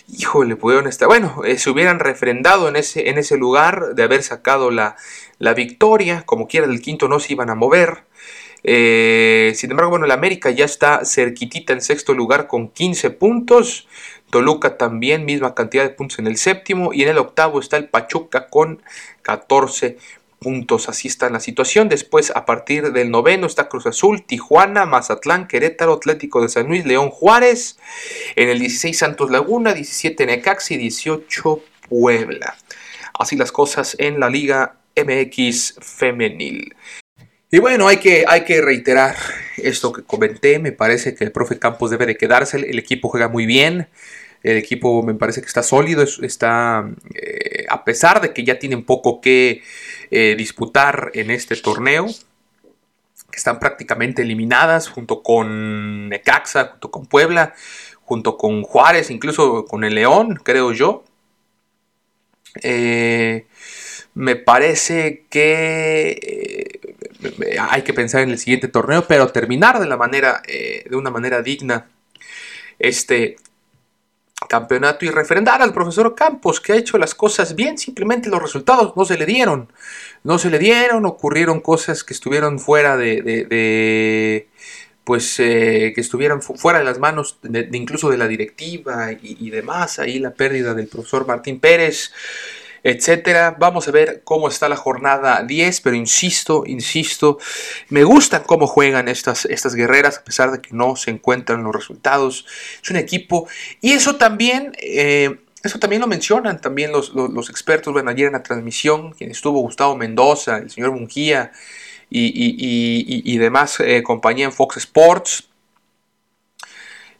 Híjole, 0.08 0.56
pudieron 0.56 0.86
estar. 0.86 1.08
Bueno, 1.08 1.42
eh, 1.44 1.58
se 1.58 1.68
hubieran 1.68 1.98
refrendado 1.98 2.68
en 2.68 2.76
ese, 2.76 3.10
en 3.10 3.18
ese 3.18 3.36
lugar 3.36 3.94
de 3.94 4.02
haber 4.02 4.22
sacado 4.22 4.70
la, 4.70 4.96
victoria. 5.54 6.22
Como 6.24 6.48
quiera, 6.48 6.66
del 6.66 6.80
quinto 6.80 7.06
no 7.06 7.20
se 7.20 7.34
iban 7.34 7.50
a 7.50 7.54
mover. 7.54 8.04
Eh, 8.62 9.52
sin 9.54 9.70
embargo, 9.70 9.90
bueno, 9.90 10.06
el 10.06 10.12
América 10.12 10.50
ya 10.50 10.64
está 10.64 11.04
cerquitita 11.04 11.74
en 11.74 11.82
sexto 11.82 12.14
lugar 12.14 12.46
con 12.46 12.70
15 12.70 13.10
puntos. 13.10 13.88
Toluca 14.30 14.78
también, 14.78 15.26
misma 15.26 15.54
cantidad 15.54 15.82
de 15.82 15.90
puntos 15.90 16.18
en 16.18 16.28
el 16.28 16.38
séptimo. 16.38 16.94
Y 16.94 17.02
en 17.02 17.10
el 17.10 17.18
octavo 17.18 17.60
está 17.60 17.76
el 17.76 17.90
Pachuca 17.90 18.48
con 18.48 18.82
14 19.20 19.90
puntos 19.90 20.23
puntos. 20.38 20.88
Así 20.88 21.08
está 21.08 21.30
la 21.30 21.40
situación. 21.40 21.88
Después, 21.88 22.32
a 22.34 22.44
partir 22.44 22.92
del 22.92 23.10
noveno, 23.10 23.46
está 23.46 23.68
Cruz 23.68 23.86
Azul, 23.86 24.24
Tijuana, 24.24 24.86
Mazatlán, 24.86 25.48
Querétaro, 25.48 25.94
Atlético 25.94 26.42
de 26.42 26.48
San 26.48 26.66
Luis, 26.66 26.84
León 26.84 27.10
Juárez. 27.10 27.78
En 28.36 28.48
el 28.48 28.58
16, 28.58 28.96
Santos 28.96 29.30
Laguna, 29.30 29.74
17, 29.74 30.26
Necaxi, 30.26 30.76
18, 30.76 31.60
Puebla. 31.88 32.56
Así 33.18 33.36
las 33.36 33.52
cosas 33.52 33.96
en 33.98 34.20
la 34.20 34.28
Liga 34.28 34.76
MX 34.96 35.76
Femenil. 35.80 36.74
Y 37.50 37.60
bueno, 37.60 37.86
hay 37.86 37.98
que, 37.98 38.24
hay 38.26 38.44
que 38.44 38.60
reiterar 38.60 39.16
esto 39.58 39.92
que 39.92 40.02
comenté. 40.02 40.58
Me 40.58 40.72
parece 40.72 41.14
que 41.14 41.22
el 41.22 41.30
profe 41.30 41.58
Campos 41.58 41.90
debe 41.90 42.06
de 42.06 42.16
quedarse. 42.16 42.56
El 42.56 42.78
equipo 42.78 43.08
juega 43.08 43.28
muy 43.28 43.46
bien. 43.46 43.88
El 44.44 44.58
equipo 44.58 45.02
me 45.02 45.14
parece 45.14 45.40
que 45.40 45.46
está 45.46 45.62
sólido. 45.62 46.02
Está, 46.02 46.86
eh, 47.14 47.64
a 47.68 47.82
pesar 47.82 48.20
de 48.20 48.34
que 48.34 48.44
ya 48.44 48.58
tienen 48.58 48.84
poco 48.84 49.20
que 49.22 49.62
eh, 50.10 50.34
disputar 50.36 51.10
en 51.14 51.30
este 51.30 51.56
torneo, 51.56 52.06
que 53.30 53.38
están 53.38 53.58
prácticamente 53.58 54.20
eliminadas 54.20 54.88
junto 54.88 55.22
con 55.22 56.10
Necaxa, 56.10 56.66
junto 56.72 56.90
con 56.90 57.06
Puebla, 57.06 57.54
junto 58.02 58.36
con 58.36 58.62
Juárez, 58.62 59.10
incluso 59.10 59.64
con 59.64 59.82
el 59.82 59.94
León, 59.94 60.38
creo 60.44 60.72
yo. 60.72 61.04
Eh, 62.62 63.46
me 64.12 64.36
parece 64.36 65.24
que 65.30 66.80
hay 67.58 67.82
que 67.82 67.94
pensar 67.94 68.20
en 68.20 68.30
el 68.30 68.38
siguiente 68.38 68.68
torneo, 68.68 69.06
pero 69.08 69.28
terminar 69.28 69.80
de 69.80 69.86
la 69.86 69.96
manera, 69.96 70.42
de 70.46 70.96
una 70.96 71.10
manera 71.10 71.40
digna 71.40 71.88
este 72.78 73.36
campeonato 74.48 75.04
y 75.04 75.10
refrendar 75.10 75.62
al 75.62 75.72
profesor 75.72 76.14
Campos 76.14 76.60
que 76.60 76.72
ha 76.72 76.76
hecho 76.76 76.98
las 76.98 77.14
cosas 77.14 77.54
bien, 77.54 77.78
simplemente 77.78 78.28
los 78.30 78.42
resultados 78.42 78.96
no 78.96 79.04
se 79.04 79.18
le 79.18 79.26
dieron, 79.26 79.72
no 80.22 80.38
se 80.38 80.50
le 80.50 80.58
dieron, 80.58 81.06
ocurrieron 81.06 81.60
cosas 81.60 82.04
que 82.04 82.14
estuvieron 82.14 82.58
fuera 82.58 82.96
de, 82.96 84.48
pues 85.04 85.38
eh, 85.40 85.92
que 85.94 86.00
estuvieran 86.00 86.42
fuera 86.42 86.78
de 86.78 86.84
las 86.84 86.98
manos 86.98 87.38
de, 87.42 87.68
incluso 87.72 88.10
de 88.10 88.18
la 88.18 88.28
directiva 88.28 89.12
y, 89.12 89.36
y, 89.40 89.50
demás, 89.50 89.98
ahí 89.98 90.18
la 90.18 90.32
pérdida 90.32 90.74
del 90.74 90.88
profesor 90.88 91.26
Martín 91.26 91.60
Pérez, 91.60 92.12
etcétera. 92.84 93.56
Vamos 93.58 93.88
a 93.88 93.90
ver 93.90 94.20
cómo 94.22 94.46
está 94.46 94.68
la 94.68 94.76
jornada 94.76 95.42
10, 95.42 95.80
pero 95.80 95.96
insisto, 95.96 96.64
insisto, 96.66 97.38
me 97.88 98.04
gustan 98.04 98.44
cómo 98.46 98.66
juegan 98.66 99.08
estas, 99.08 99.46
estas 99.46 99.74
guerreras, 99.74 100.18
a 100.18 100.24
pesar 100.24 100.52
de 100.52 100.60
que 100.60 100.70
no 100.72 100.94
se 100.94 101.10
encuentran 101.10 101.64
los 101.64 101.74
resultados. 101.74 102.46
Es 102.82 102.90
un 102.90 102.96
equipo, 102.96 103.48
y 103.80 103.92
eso 103.92 104.16
también... 104.16 104.72
Eh, 104.78 105.40
eso 105.64 105.78
también 105.78 106.02
lo 106.02 106.06
mencionan 106.06 106.60
también 106.60 106.92
los, 106.92 107.48
expertos. 107.48 107.90
Bueno, 107.90 108.10
ayer 108.10 108.26
en 108.26 108.34
la 108.34 108.42
transmisión, 108.42 109.12
quien 109.12 109.30
estuvo 109.30 109.60
Gustavo 109.60 109.96
Mendoza, 109.96 110.58
el 110.58 110.70
señor 110.70 110.92
Mungía 110.92 111.52
y, 112.10 113.38
demás 113.38 113.80
eh, 113.80 114.02
compañía 114.02 114.44
en 114.44 114.52
Fox 114.52 114.76
Sports. 114.76 115.48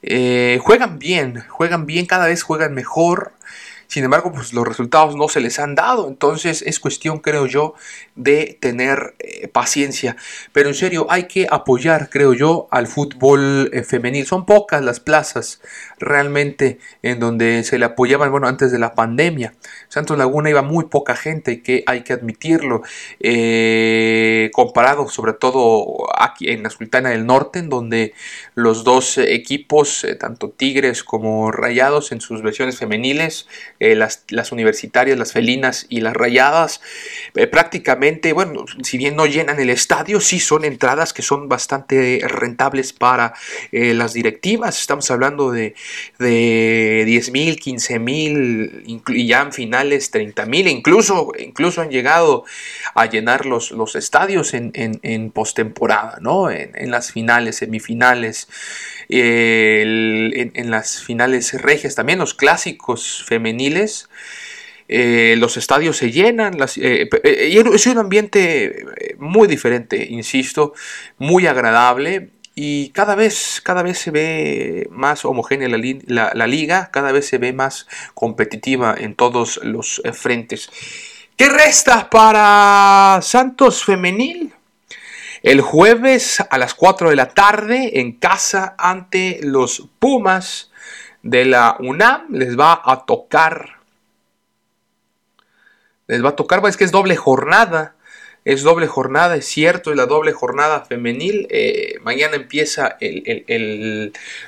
Eh, 0.02 0.61
juegan 0.62 0.99
bien, 0.99 1.42
juegan 1.49 1.87
bien, 1.87 2.04
cada 2.04 2.26
vez 2.26 2.42
juegan 2.42 2.75
mejor. 2.75 3.33
Sin 3.94 4.02
embargo, 4.02 4.32
pues 4.32 4.52
los 4.52 4.66
resultados 4.66 5.14
no 5.14 5.28
se 5.28 5.38
les 5.38 5.60
han 5.60 5.76
dado. 5.76 6.08
Entonces 6.08 6.62
es 6.62 6.80
cuestión, 6.80 7.20
creo 7.20 7.46
yo, 7.46 7.74
de 8.16 8.58
tener 8.60 9.14
eh, 9.20 9.46
paciencia. 9.46 10.16
Pero 10.52 10.70
en 10.70 10.74
serio, 10.74 11.06
hay 11.10 11.28
que 11.28 11.46
apoyar, 11.48 12.10
creo 12.10 12.32
yo, 12.32 12.66
al 12.72 12.88
fútbol 12.88 13.70
eh, 13.72 13.84
femenil. 13.84 14.26
Son 14.26 14.46
pocas 14.46 14.82
las 14.82 14.98
plazas 14.98 15.60
realmente 16.00 16.80
en 17.02 17.20
donde 17.20 17.62
se 17.62 17.78
le 17.78 17.84
apoyaban, 17.84 18.32
bueno, 18.32 18.48
antes 18.48 18.72
de 18.72 18.80
la 18.80 18.96
pandemia. 18.96 19.54
Santos 19.86 20.18
Laguna 20.18 20.50
iba 20.50 20.62
muy 20.62 20.86
poca 20.86 21.14
gente, 21.14 21.62
que 21.62 21.84
hay 21.86 22.02
que 22.02 22.14
admitirlo. 22.14 22.82
Eh, 23.20 24.50
comparado 24.52 25.08
sobre 25.08 25.34
todo 25.34 26.08
aquí 26.18 26.48
en 26.50 26.64
la 26.64 26.70
Sultana 26.70 27.10
del 27.10 27.26
Norte, 27.26 27.60
en 27.60 27.68
donde 27.68 28.12
los 28.56 28.82
dos 28.82 29.18
equipos, 29.18 30.04
tanto 30.18 30.50
Tigres 30.50 31.04
como 31.04 31.52
Rayados, 31.52 32.10
en 32.10 32.20
sus 32.20 32.42
versiones 32.42 32.76
femeniles, 32.76 33.46
eh, 33.84 33.94
las, 33.94 34.50
universitarias, 34.50 35.18
las 35.18 35.32
felinas 35.32 35.84
y 35.90 36.00
las 36.00 36.14
rayadas, 36.14 36.80
eh, 37.34 37.46
prácticamente, 37.46 38.32
bueno, 38.32 38.64
si 38.82 38.96
bien 38.96 39.14
no 39.14 39.26
llenan 39.26 39.60
el 39.60 39.68
estadio, 39.68 40.22
sí 40.22 40.40
son 40.40 40.64
entradas 40.64 41.12
que 41.12 41.20
son 41.20 41.50
bastante 41.50 42.22
rentables 42.26 42.94
para 42.94 43.34
eh, 43.72 43.92
las 43.92 44.14
directivas. 44.14 44.80
Estamos 44.80 45.10
hablando 45.10 45.50
de, 45.50 45.74
de 46.18 47.02
10 47.04 47.30
mil, 47.32 47.60
15 47.60 47.98
mil, 47.98 49.02
y 49.08 49.26
ya 49.26 49.42
en 49.42 49.52
finales 49.52 50.10
30 50.10 50.46
mil, 50.46 50.66
incluso, 50.66 51.32
incluso 51.38 51.82
han 51.82 51.90
llegado 51.90 52.44
a 52.94 53.04
llenar 53.04 53.44
los, 53.44 53.70
los 53.70 53.96
estadios 53.96 54.54
en, 54.54 54.72
en, 54.74 55.30
postemporada, 55.30 56.16
¿no? 56.22 56.50
En, 56.50 56.90
las 56.90 57.12
finales, 57.12 57.56
semifinales. 57.56 58.48
en, 59.10 60.70
las 60.70 61.02
finales 61.02 61.60
regias, 61.60 61.94
también 61.94 62.18
los 62.18 62.32
clásicos 62.32 63.24
eh, 64.87 65.37
los 65.38 65.56
estadios 65.56 65.97
se 65.97 66.11
llenan, 66.11 66.59
eh, 66.76 67.09
eh, 67.23 67.49
y 67.50 67.59
es 67.59 67.87
un 67.87 67.99
ambiente 67.99 68.85
muy 69.18 69.49
diferente, 69.49 70.06
insisto, 70.11 70.75
muy 71.18 71.47
agradable. 71.47 72.30
Y 72.56 72.90
cada 72.90 73.16
vez, 73.16 73.61
cada 73.64 73.83
vez 73.83 73.99
se 73.99 74.12
ve 74.12 74.87
más 74.90 75.25
homogénea 75.25 75.68
la, 75.68 76.47
liga, 76.47 76.90
cada 76.92 77.11
vez 77.11 77.26
se 77.26 77.38
ve 77.38 77.52
más 77.52 77.88
competitiva 78.14 78.94
en 78.97 79.16
todos 79.16 79.59
los 79.64 80.00
frentes. 80.12 80.71
¿Qué 81.37 81.49
resta 81.49 82.09
para 82.09 83.18
Santos 83.23 83.85
Femenil? 83.85 84.52
El 85.42 85.62
jueves 85.62 86.44
a 86.49 86.56
las 86.59 86.75
4 86.75 87.11
de 87.11 87.16
la 87.16 87.28
tarde 87.28 87.99
en 87.99 88.12
casa 88.12 88.76
ante 88.78 89.40
los 89.42 89.88
Pumas 89.99 90.71
de 91.25 91.45
la 91.47 91.76
UNAM 91.81 92.28
les 92.31 92.57
va 92.57 92.81
a 92.85 93.04
tocar 93.04 93.75
les 96.07 96.25
va 96.25 96.31
a 96.31 96.37
tocar, 96.37 96.62
es 96.66 96.76
que 96.76 96.85
es 96.85 96.93
doble 96.93 97.16
jornada, 97.16 97.95
es 98.45 98.62
doble 98.62 98.87
jornada, 98.87 99.37
es 99.37 99.47
cierto, 99.47 99.90
es 99.90 99.97
la 99.97 100.07
doble 100.07 100.33
jornada 100.33 100.85
femenil. 100.85 101.47
Eh, 101.50 101.99
mañana 102.02 102.37
empieza 102.37 102.99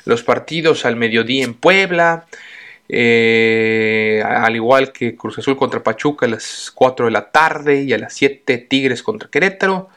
los 0.04 0.22
partidos 0.22 0.84
al 0.84 0.96
mediodía 0.96 1.44
en 1.44 1.54
Puebla, 1.54 2.26
eh, 2.88 4.22
al 4.24 4.54
igual 4.54 4.92
que 4.92 5.16
Cruz 5.16 5.38
Azul 5.38 5.56
contra 5.56 5.82
Pachuca 5.82 6.26
a 6.26 6.28
las 6.28 6.70
4 6.74 7.06
de 7.06 7.12
la 7.12 7.30
tarde 7.30 7.82
y 7.82 7.92
a 7.92 7.98
las 7.98 8.12
7 8.14 8.58
Tigres 8.58 9.02
contra 9.02 9.30
Querétaro. 9.30 9.88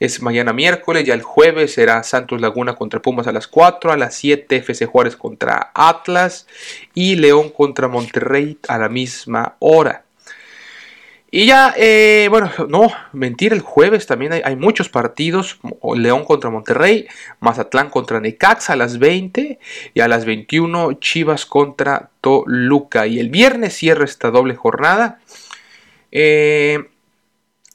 Es 0.00 0.22
mañana 0.22 0.54
miércoles, 0.54 1.04
ya 1.04 1.12
el 1.12 1.20
jueves 1.20 1.74
será 1.74 2.02
Santos 2.02 2.40
Laguna 2.40 2.74
contra 2.74 3.02
Pumas 3.02 3.26
a 3.26 3.32
las 3.32 3.46
4, 3.46 3.92
a 3.92 3.98
las 3.98 4.14
7 4.14 4.56
FC 4.56 4.86
Juárez 4.86 5.14
contra 5.14 5.72
Atlas 5.74 6.46
y 6.94 7.16
León 7.16 7.50
contra 7.50 7.86
Monterrey 7.86 8.58
a 8.66 8.78
la 8.78 8.88
misma 8.88 9.56
hora. 9.58 10.04
Y 11.30 11.44
ya, 11.44 11.74
eh, 11.76 12.28
bueno, 12.30 12.50
no, 12.70 12.90
mentir, 13.12 13.52
el 13.52 13.60
jueves 13.60 14.06
también 14.06 14.32
hay, 14.42 14.56
muchos 14.56 14.88
partidos, 14.88 15.60
León 15.94 16.24
contra 16.24 16.48
Monterrey, 16.48 17.06
Mazatlán 17.38 17.90
contra 17.90 18.20
Necaxa 18.20 18.72
a 18.72 18.76
las 18.76 18.98
20 18.98 19.58
y 19.92 20.00
a 20.00 20.08
las 20.08 20.24
21 20.24 20.94
Chivas 20.94 21.44
contra 21.44 22.08
Toluca. 22.22 23.06
Y 23.06 23.20
el 23.20 23.28
viernes 23.28 23.74
cierra 23.74 24.06
esta 24.06 24.30
doble 24.30 24.56
jornada. 24.56 25.20
Eh, 26.10 26.88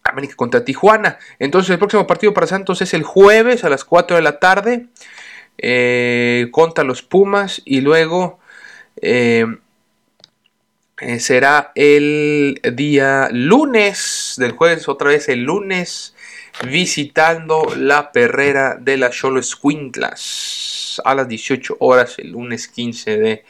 América 0.06 0.36
contra 0.36 0.64
Tijuana. 0.64 1.18
Entonces 1.40 1.72
el 1.72 1.80
próximo 1.80 2.08
partido 2.08 2.34
para 2.34 2.48
Santos 2.48 2.82
es 2.82 2.94
el 2.94 3.04
jueves 3.04 3.64
a 3.64 3.70
las 3.70 3.84
4 3.84 4.16
de 4.16 4.22
la 4.22 4.40
tarde 4.40 4.86
eh, 5.58 6.48
contra 6.52 6.84
los 6.84 7.02
Pumas 7.02 7.62
y 7.66 7.82
luego 7.82 8.40
eh, 9.02 9.46
será 11.20 11.72
el 11.76 12.62
día 12.74 13.30
lunes 13.32 14.36
del 14.38 14.52
jueves, 14.52 14.88
otra 14.88 15.10
vez 15.10 15.28
el 15.28 15.44
lunes, 15.44 16.16
visitando 16.68 17.74
la 17.76 18.12
perrera 18.12 18.78
de 18.80 18.98
la 18.98 19.10
Cholo 19.10 19.40
Escuintlas 19.40 21.02
a 21.04 21.16
las 21.16 21.28
18 21.28 21.78
horas, 21.80 22.16
el 22.20 22.32
lunes 22.32 22.68
15 22.68 23.18
de, 23.18 23.46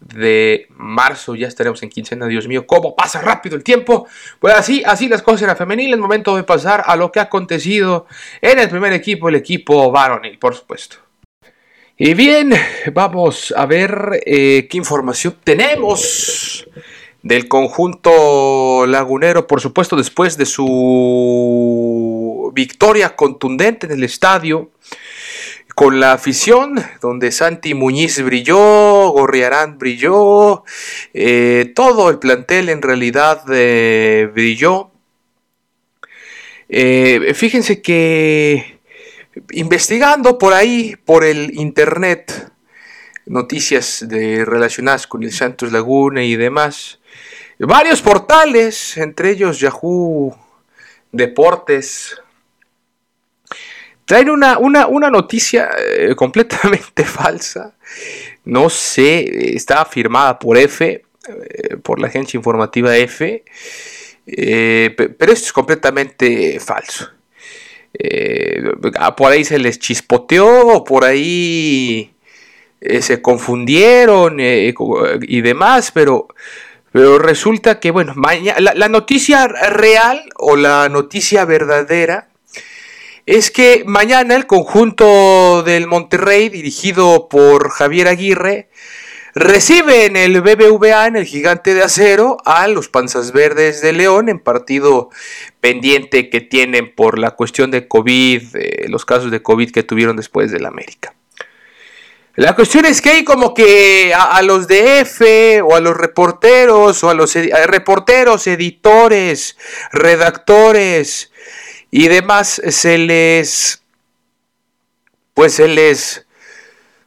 de 0.00 0.66
marzo. 0.70 1.34
Ya 1.34 1.48
estaremos 1.48 1.82
en 1.82 1.88
quincena, 1.88 2.26
Dios 2.26 2.48
mío, 2.48 2.66
cómo 2.66 2.94
pasa 2.94 3.20
rápido 3.20 3.56
el 3.56 3.64
tiempo. 3.64 4.06
Pues 4.38 4.54
así, 4.54 4.82
así 4.84 5.08
las 5.08 5.22
cosas 5.22 5.42
en 5.42 5.48
la 5.48 5.56
femenil. 5.56 5.92
Es 5.92 5.98
momento 5.98 6.36
de 6.36 6.42
pasar 6.42 6.82
a 6.86 6.96
lo 6.96 7.12
que 7.12 7.20
ha 7.20 7.24
acontecido 7.24 8.06
en 8.40 8.58
el 8.58 8.68
primer 8.68 8.92
equipo, 8.92 9.28
el 9.28 9.36
equipo 9.36 9.90
varonil, 9.90 10.38
por 10.38 10.54
supuesto. 10.54 10.96
Y 11.98 12.12
bien, 12.12 12.52
vamos 12.92 13.54
a 13.56 13.64
ver 13.64 14.20
eh, 14.26 14.68
qué 14.70 14.76
información 14.76 15.36
tenemos 15.42 16.68
del 17.22 17.48
conjunto 17.48 18.86
lagunero, 18.86 19.46
por 19.46 19.60
supuesto, 19.60 19.96
después 19.96 20.36
de 20.36 20.46
su 20.46 22.52
victoria 22.54 23.16
contundente 23.16 23.86
en 23.86 23.92
el 23.92 24.04
estadio 24.04 24.70
con 25.76 26.00
la 26.00 26.14
afición, 26.14 26.82
donde 27.02 27.30
Santi 27.30 27.74
Muñiz 27.74 28.22
brilló, 28.22 29.10
Gorriarán 29.10 29.76
brilló, 29.76 30.64
eh, 31.12 31.70
todo 31.74 32.08
el 32.08 32.18
plantel 32.18 32.70
en 32.70 32.80
realidad 32.80 33.42
eh, 33.52 34.30
brilló. 34.32 34.90
fíjense 37.34 37.82
que 37.82 38.80
investigando 39.50 40.38
por 40.38 40.54
ahí, 40.54 40.96
por 41.04 41.24
el 41.24 41.54
internet, 41.58 42.50
noticias 43.26 44.02
de, 44.08 44.46
relacionadas 44.46 45.06
con 45.06 45.24
el 45.24 45.30
Santos 45.30 45.72
Laguna 45.72 46.24
y 46.24 46.36
demás. 46.36 47.00
Varios 47.58 48.00
portales, 48.00 48.96
entre 48.96 49.32
ellos 49.32 49.60
Yahoo 49.60 50.34
Deportes, 51.12 52.16
traen 54.06 54.30
una, 54.30 54.58
una, 54.58 55.10
noticia 55.10 55.68
eh, 55.78 56.14
completamente 56.16 57.04
falsa. 57.04 57.74
No 58.44 58.70
sé, 58.70 59.54
está 59.54 59.84
firmada 59.84 60.38
por 60.38 60.56
F, 60.56 61.04
eh, 61.28 61.76
por 61.82 62.00
la 62.00 62.06
agencia 62.06 62.38
informativa 62.38 62.96
F, 62.96 63.44
eh, 64.26 64.94
pero 64.96 65.32
esto 65.32 65.46
es 65.46 65.52
completamente 65.52 66.58
falso. 66.60 67.10
Eh, 67.98 68.62
por 69.16 69.32
ahí 69.32 69.44
se 69.44 69.58
les 69.58 69.78
chispoteó, 69.78 70.84
por 70.84 71.04
ahí 71.04 72.12
eh, 72.80 73.00
se 73.00 73.22
confundieron 73.22 74.38
eh, 74.38 74.74
y 75.22 75.40
demás, 75.40 75.92
pero, 75.92 76.28
pero 76.92 77.18
resulta 77.18 77.80
que, 77.80 77.90
bueno, 77.90 78.14
la, 78.58 78.74
la, 78.74 78.88
noticia 78.88 79.48
real 79.48 80.22
o 80.36 80.56
la 80.56 80.88
noticia 80.90 81.44
verdadera 81.46 82.28
es 83.26 83.50
que 83.50 83.82
mañana 83.84 84.36
el 84.36 84.46
conjunto 84.46 85.62
del 85.64 85.86
Monterrey, 85.86 86.48
dirigido 86.48 87.28
por 87.28 87.70
Javier 87.70 88.08
Aguirre, 88.08 88.70
Recibe 89.38 90.06
en 90.06 90.16
el 90.16 90.40
BBVA, 90.40 91.08
en 91.08 91.16
el 91.16 91.26
gigante 91.26 91.74
de 91.74 91.82
acero, 91.82 92.38
a 92.46 92.66
los 92.68 92.88
Panzas 92.88 93.32
Verdes 93.32 93.82
de 93.82 93.92
León 93.92 94.30
en 94.30 94.38
partido 94.38 95.10
pendiente 95.60 96.30
que 96.30 96.40
tienen 96.40 96.94
por 96.94 97.18
la 97.18 97.32
cuestión 97.32 97.70
de 97.70 97.86
COVID, 97.86 98.56
eh, 98.56 98.86
los 98.88 99.04
casos 99.04 99.30
de 99.30 99.42
COVID 99.42 99.72
que 99.72 99.82
tuvieron 99.82 100.16
después 100.16 100.50
del 100.50 100.64
América. 100.64 101.14
La 102.36 102.54
cuestión 102.54 102.86
es 102.86 103.02
que 103.02 103.10
hay 103.10 103.24
como 103.24 103.52
que 103.52 104.14
a, 104.16 104.40
los 104.40 104.68
de 104.68 105.00
F 105.00 105.60
o 105.60 105.76
a 105.76 105.80
los 105.80 105.94
reporteros 105.94 107.04
o 107.04 107.10
a 107.10 107.14
los 107.14 107.34
reporteros, 107.34 108.46
editores, 108.46 109.58
redactores 109.92 111.30
y 111.96 112.08
demás 112.08 112.60
se 112.68 112.98
les 112.98 113.82
pues 115.32 115.54
se 115.54 115.66
les 115.66 116.26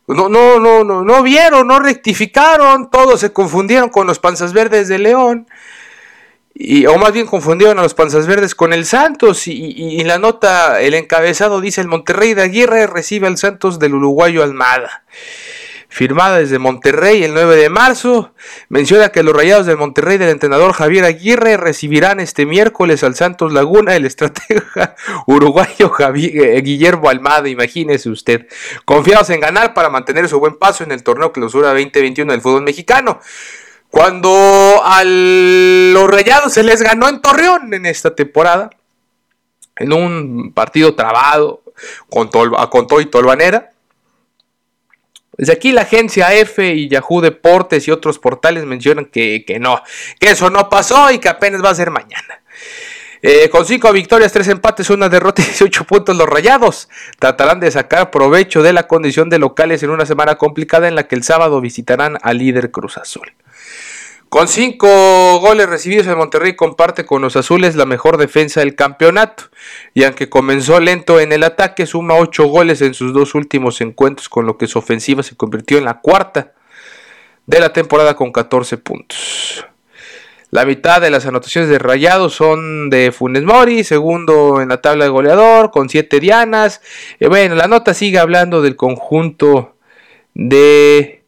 no, 0.08 0.28
no, 0.30 0.60
no, 0.60 0.84
no, 0.84 1.04
no 1.04 1.22
vieron, 1.22 1.68
no 1.68 1.80
rectificaron, 1.80 2.90
todos 2.90 3.20
se 3.20 3.32
confundieron 3.32 3.90
con 3.90 4.08
los 4.08 4.18
panzas 4.18 4.52
verdes 4.52 4.88
de 4.88 4.98
León. 4.98 5.48
Y, 6.56 6.88
o 6.88 6.98
más 6.98 7.14
bien 7.14 7.28
confundieron 7.28 7.78
a 7.78 7.84
los 7.84 7.94
panzas 7.94 8.26
verdes 8.26 8.56
con 8.56 8.74
el 8.74 8.88
Santos. 8.88 9.46
Y, 9.46 10.02
en 10.02 10.08
la 10.08 10.18
nota, 10.18 10.82
el 10.82 10.96
encabezado 10.96 11.62
dice: 11.62 11.82
el 11.82 11.88
Monterrey 11.88 12.34
de 12.34 12.42
Aguirre 12.42 12.88
recibe 12.88 13.28
al 13.28 13.38
Santos 13.38 13.78
del 13.78 13.94
uruguayo 13.94 14.42
Almada 14.42 15.04
firmada 15.90 16.38
desde 16.38 16.60
Monterrey 16.60 17.24
el 17.24 17.34
9 17.34 17.56
de 17.56 17.70
marzo, 17.70 18.32
menciona 18.70 19.10
que 19.10 19.24
los 19.24 19.36
rayados 19.36 19.66
del 19.66 19.76
Monterrey 19.76 20.20
del 20.20 20.30
entrenador 20.30 20.74
Javier 20.74 21.04
Aguirre 21.04 21.58
recibirán 21.58 22.20
este 22.20 22.46
miércoles 22.46 23.04
al 23.04 23.16
Santos 23.16 23.52
Laguna 23.52 23.96
el 23.96 24.06
estratega 24.06 24.96
uruguayo 25.26 25.92
eh, 26.16 26.62
Guillermo 26.62 27.10
Almada, 27.10 27.50
imagínese 27.50 28.10
usted, 28.10 28.48
confiados 28.86 29.32
en 29.32 29.40
ganar 29.40 29.74
para 29.74 29.90
mantener 29.90 30.30
su 30.30 30.40
buen 30.40 30.58
paso 30.58 30.84
en 30.84 30.92
el 30.92 31.04
torneo 31.04 31.32
clausura 31.32 31.70
2021 31.70 32.32
del 32.32 32.42
fútbol 32.42 32.62
mexicano. 32.62 33.20
Cuando 33.90 34.82
a 34.84 35.04
los 35.04 36.08
rayados 36.08 36.54
se 36.54 36.62
les 36.62 36.84
ganó 36.84 37.10
en 37.10 37.22
Torreón 37.22 37.74
en 37.74 37.88
esta 37.88 38.14
temporada, 38.14 38.70
en 39.76 39.92
un 39.92 40.54
partido 40.54 40.94
trabado 40.94 41.64
con, 42.10 42.28
con 42.28 42.86
todo 42.88 43.02
y 43.02 43.08
Tolvanera, 43.08 43.72
desde 45.40 45.54
aquí 45.54 45.72
la 45.72 45.84
agencia 45.84 46.34
F 46.34 46.74
y 46.74 46.90
Yahoo 46.90 47.22
Deportes 47.22 47.88
y 47.88 47.92
otros 47.92 48.20
portales 48.20 48.66
mencionan 48.66 49.06
que, 49.06 49.46
no, 49.62 49.82
que 50.20 50.32
eso 50.32 50.50
no 50.50 50.68
pasó 50.68 51.12
y 51.12 51.20
que 51.20 51.30
apenas 51.30 51.64
va 51.64 51.70
a 51.70 51.76
ser 51.76 51.92
mañana. 51.92 52.42
Eh, 53.22 53.50
con 53.50 53.66
5 53.66 53.94
victorias, 53.94 54.34
3 54.34 54.50
empates, 54.50 54.90
una 54.90 55.08
derrota 55.08 55.42
y 55.42 55.46
18 55.46 55.86
puntos 55.86 56.18
los 56.18 56.28
rayados. 56.28 56.90
Tratarán 57.20 57.62
de 57.62 57.72
sacar 57.72 58.12
provecho 58.12 58.62
de 58.64 58.74
la 58.74 58.86
condición 58.88 59.30
de 59.30 59.40
locales 59.40 59.82
en 59.82 59.92
una 59.92 60.06
semana 60.06 60.36
complicada 60.36 60.90
en 60.90 60.96
la 60.96 61.08
que 61.08 61.16
el 61.16 61.24
sábado 61.24 61.62
visitarán 61.62 62.18
al 62.22 62.38
líder 62.38 62.72
Cruz 62.72 62.98
Azul. 62.98 63.32
Con 64.28 64.50
cinco 64.50 65.40
goles 65.40 65.70
recibidos, 65.70 66.06
el 66.08 66.18
Monterrey 66.18 66.58
comparte 66.58 67.06
con 67.06 67.22
los 67.22 67.38
azules 67.38 67.78
la 67.78 67.86
mejor 67.86 68.18
defensa 68.18 68.60
del 68.60 68.76
campeonato. 68.76 69.46
Y 69.94 70.04
aunque 70.04 70.30
comenzó 70.30 70.80
lento 70.80 71.20
en 71.20 71.32
el 71.32 71.44
ataque, 71.44 71.86
suma 71.86 72.16
ocho 72.16 72.46
goles 72.46 72.82
en 72.82 72.94
sus 72.94 73.14
dos 73.14 73.36
últimos 73.36 73.82
encuentros, 73.82 74.30
con 74.30 74.46
lo 74.46 74.58
que 74.58 74.68
su 74.68 74.80
ofensiva 74.80 75.24
se 75.24 75.36
convirtió 75.36 75.78
en 75.78 75.86
la 75.86 76.00
cuarta 76.00 76.54
de 77.46 77.60
la 77.60 77.74
temporada 77.74 78.16
con 78.16 78.32
14 78.32 78.78
puntos. 78.78 79.66
La 80.52 80.66
mitad 80.66 81.00
de 81.00 81.12
las 81.12 81.26
anotaciones 81.28 81.70
de 81.70 81.78
Rayados 81.78 82.34
son 82.34 82.90
de 82.90 83.12
Funes 83.12 83.44
Mori, 83.44 83.84
segundo 83.84 84.62
en 84.62 84.70
la 84.70 84.82
tabla 84.82 85.06
de 85.06 85.12
goleador, 85.12 85.70
con 85.70 85.90
siete 85.90 86.20
dianas. 86.20 86.82
Y 87.20 87.28
bueno, 87.28 87.56
la 87.56 87.68
nota 87.68 87.94
sigue 87.94 88.18
hablando 88.18 88.62
del 88.64 88.76
conjunto 88.76 89.76
de 90.34 91.24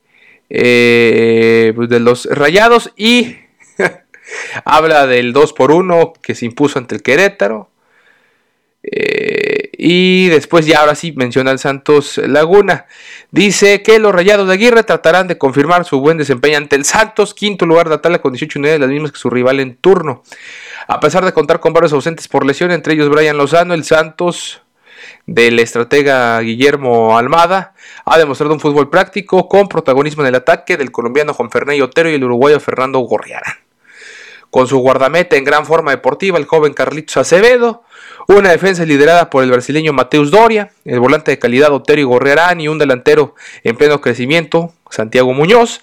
eh, 0.49 1.73
pues, 1.75 1.89
los 2.01 2.25
Rayados 2.25 2.91
y 2.95 3.37
habla 4.65 5.07
del 5.07 5.33
2 5.33 5.53
por 5.53 5.71
1 5.71 6.13
que 6.21 6.35
se 6.35 6.45
impuso 6.45 6.77
ante 6.77 6.95
el 6.95 7.01
Querétaro. 7.01 7.70
Eh, 8.83 9.69
y 9.77 10.29
después 10.29 10.65
ya 10.65 10.79
ahora 10.79 10.95
sí 10.95 11.13
menciona 11.15 11.51
al 11.51 11.59
Santos 11.59 12.17
Laguna. 12.17 12.85
Dice 13.29 13.83
que 13.83 13.99
los 13.99 14.13
Rayados 14.13 14.47
de 14.47 14.53
Aguirre 14.53 14.83
tratarán 14.83 15.27
de 15.27 15.37
confirmar 15.37 15.85
su 15.85 15.99
buen 15.99 16.17
desempeño 16.17 16.57
ante 16.57 16.75
el 16.75 16.85
Santos, 16.85 17.33
quinto 17.33 17.65
lugar 17.65 17.89
de 17.89 17.97
tabla 17.97 18.21
con 18.21 18.33
18 18.33 18.59
unidades, 18.59 18.79
las 18.79 18.89
mismas 18.89 19.11
que 19.11 19.19
su 19.19 19.29
rival 19.29 19.59
en 19.59 19.75
turno. 19.75 20.23
A 20.87 20.99
pesar 20.99 21.23
de 21.25 21.33
contar 21.33 21.59
con 21.59 21.73
varios 21.73 21.93
ausentes 21.93 22.27
por 22.27 22.45
lesión, 22.45 22.71
entre 22.71 22.93
ellos 22.93 23.09
Brian 23.09 23.37
Lozano, 23.37 23.73
el 23.73 23.83
Santos 23.83 24.61
del 25.25 25.59
estratega 25.59 26.39
Guillermo 26.41 27.17
Almada, 27.17 27.73
ha 28.05 28.17
demostrado 28.17 28.53
un 28.53 28.59
fútbol 28.59 28.89
práctico 28.89 29.47
con 29.47 29.67
protagonismo 29.67 30.23
en 30.23 30.29
el 30.29 30.35
ataque 30.35 30.77
del 30.77 30.91
colombiano 30.91 31.33
Juan 31.33 31.51
Fernando 31.51 31.85
Otero 31.85 32.09
y 32.09 32.15
el 32.15 32.23
uruguayo 32.23 32.59
Fernando 32.59 32.99
Gorriarán. 32.99 33.55
Con 34.49 34.67
su 34.67 34.79
guardameta 34.79 35.37
en 35.37 35.45
gran 35.45 35.65
forma 35.65 35.91
deportiva, 35.91 36.37
el 36.37 36.45
joven 36.45 36.73
Carlitos 36.73 37.15
Acevedo, 37.15 37.83
una 38.27 38.51
defensa 38.51 38.85
liderada 38.85 39.29
por 39.29 39.43
el 39.43 39.51
brasileño 39.51 39.93
Mateus 39.93 40.31
Doria, 40.31 40.71
el 40.85 40.99
volante 40.99 41.31
de 41.31 41.39
calidad 41.39 41.71
Otero 41.71 42.01
y 42.01 42.03
Gorriarán 42.03 42.61
y 42.61 42.67
un 42.67 42.77
delantero 42.77 43.35
en 43.63 43.75
pleno 43.75 44.01
crecimiento, 44.01 44.73
Santiago 44.89 45.33
Muñoz, 45.33 45.81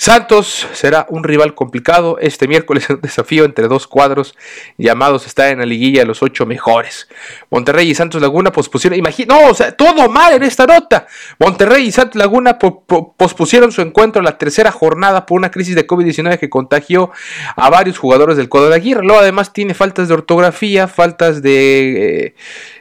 Santos 0.00 0.66
será 0.72 1.04
un 1.10 1.24
rival 1.24 1.54
complicado 1.54 2.16
este 2.20 2.48
miércoles 2.48 2.88
un 2.90 3.02
desafío 3.02 3.44
entre 3.44 3.68
dos 3.68 3.86
cuadros 3.86 4.34
llamados 4.78 5.26
está 5.26 5.50
en 5.50 5.58
la 5.58 5.66
liguilla 5.66 6.00
de 6.00 6.06
los 6.06 6.22
ocho 6.22 6.46
mejores. 6.46 7.06
Monterrey 7.50 7.90
y 7.90 7.94
Santos 7.94 8.22
Laguna 8.22 8.50
pospusieron, 8.50 8.98
imagina, 8.98 9.34
no, 9.34 9.50
o 9.50 9.54
sea, 9.54 9.72
todo 9.72 10.08
mal 10.08 10.32
en 10.32 10.42
esta 10.42 10.64
nota. 10.64 11.06
Monterrey 11.38 11.86
y 11.86 11.92
Santos 11.92 12.16
Laguna 12.16 12.58
pospusieron 12.58 13.72
su 13.72 13.82
encuentro 13.82 14.20
en 14.20 14.24
la 14.24 14.38
tercera 14.38 14.72
jornada 14.72 15.26
por 15.26 15.36
una 15.36 15.50
crisis 15.50 15.74
de 15.74 15.86
COVID-19 15.86 16.38
que 16.38 16.48
contagió 16.48 17.10
a 17.54 17.68
varios 17.68 17.98
jugadores 17.98 18.38
del 18.38 18.48
cuadro 18.48 18.70
de 18.70 18.76
Aguirre. 18.76 19.02
Luego 19.02 19.20
además 19.20 19.52
tiene 19.52 19.74
faltas 19.74 20.08
de 20.08 20.14
ortografía, 20.14 20.88
faltas 20.88 21.42
de, 21.42 21.59
eh, 21.60 22.34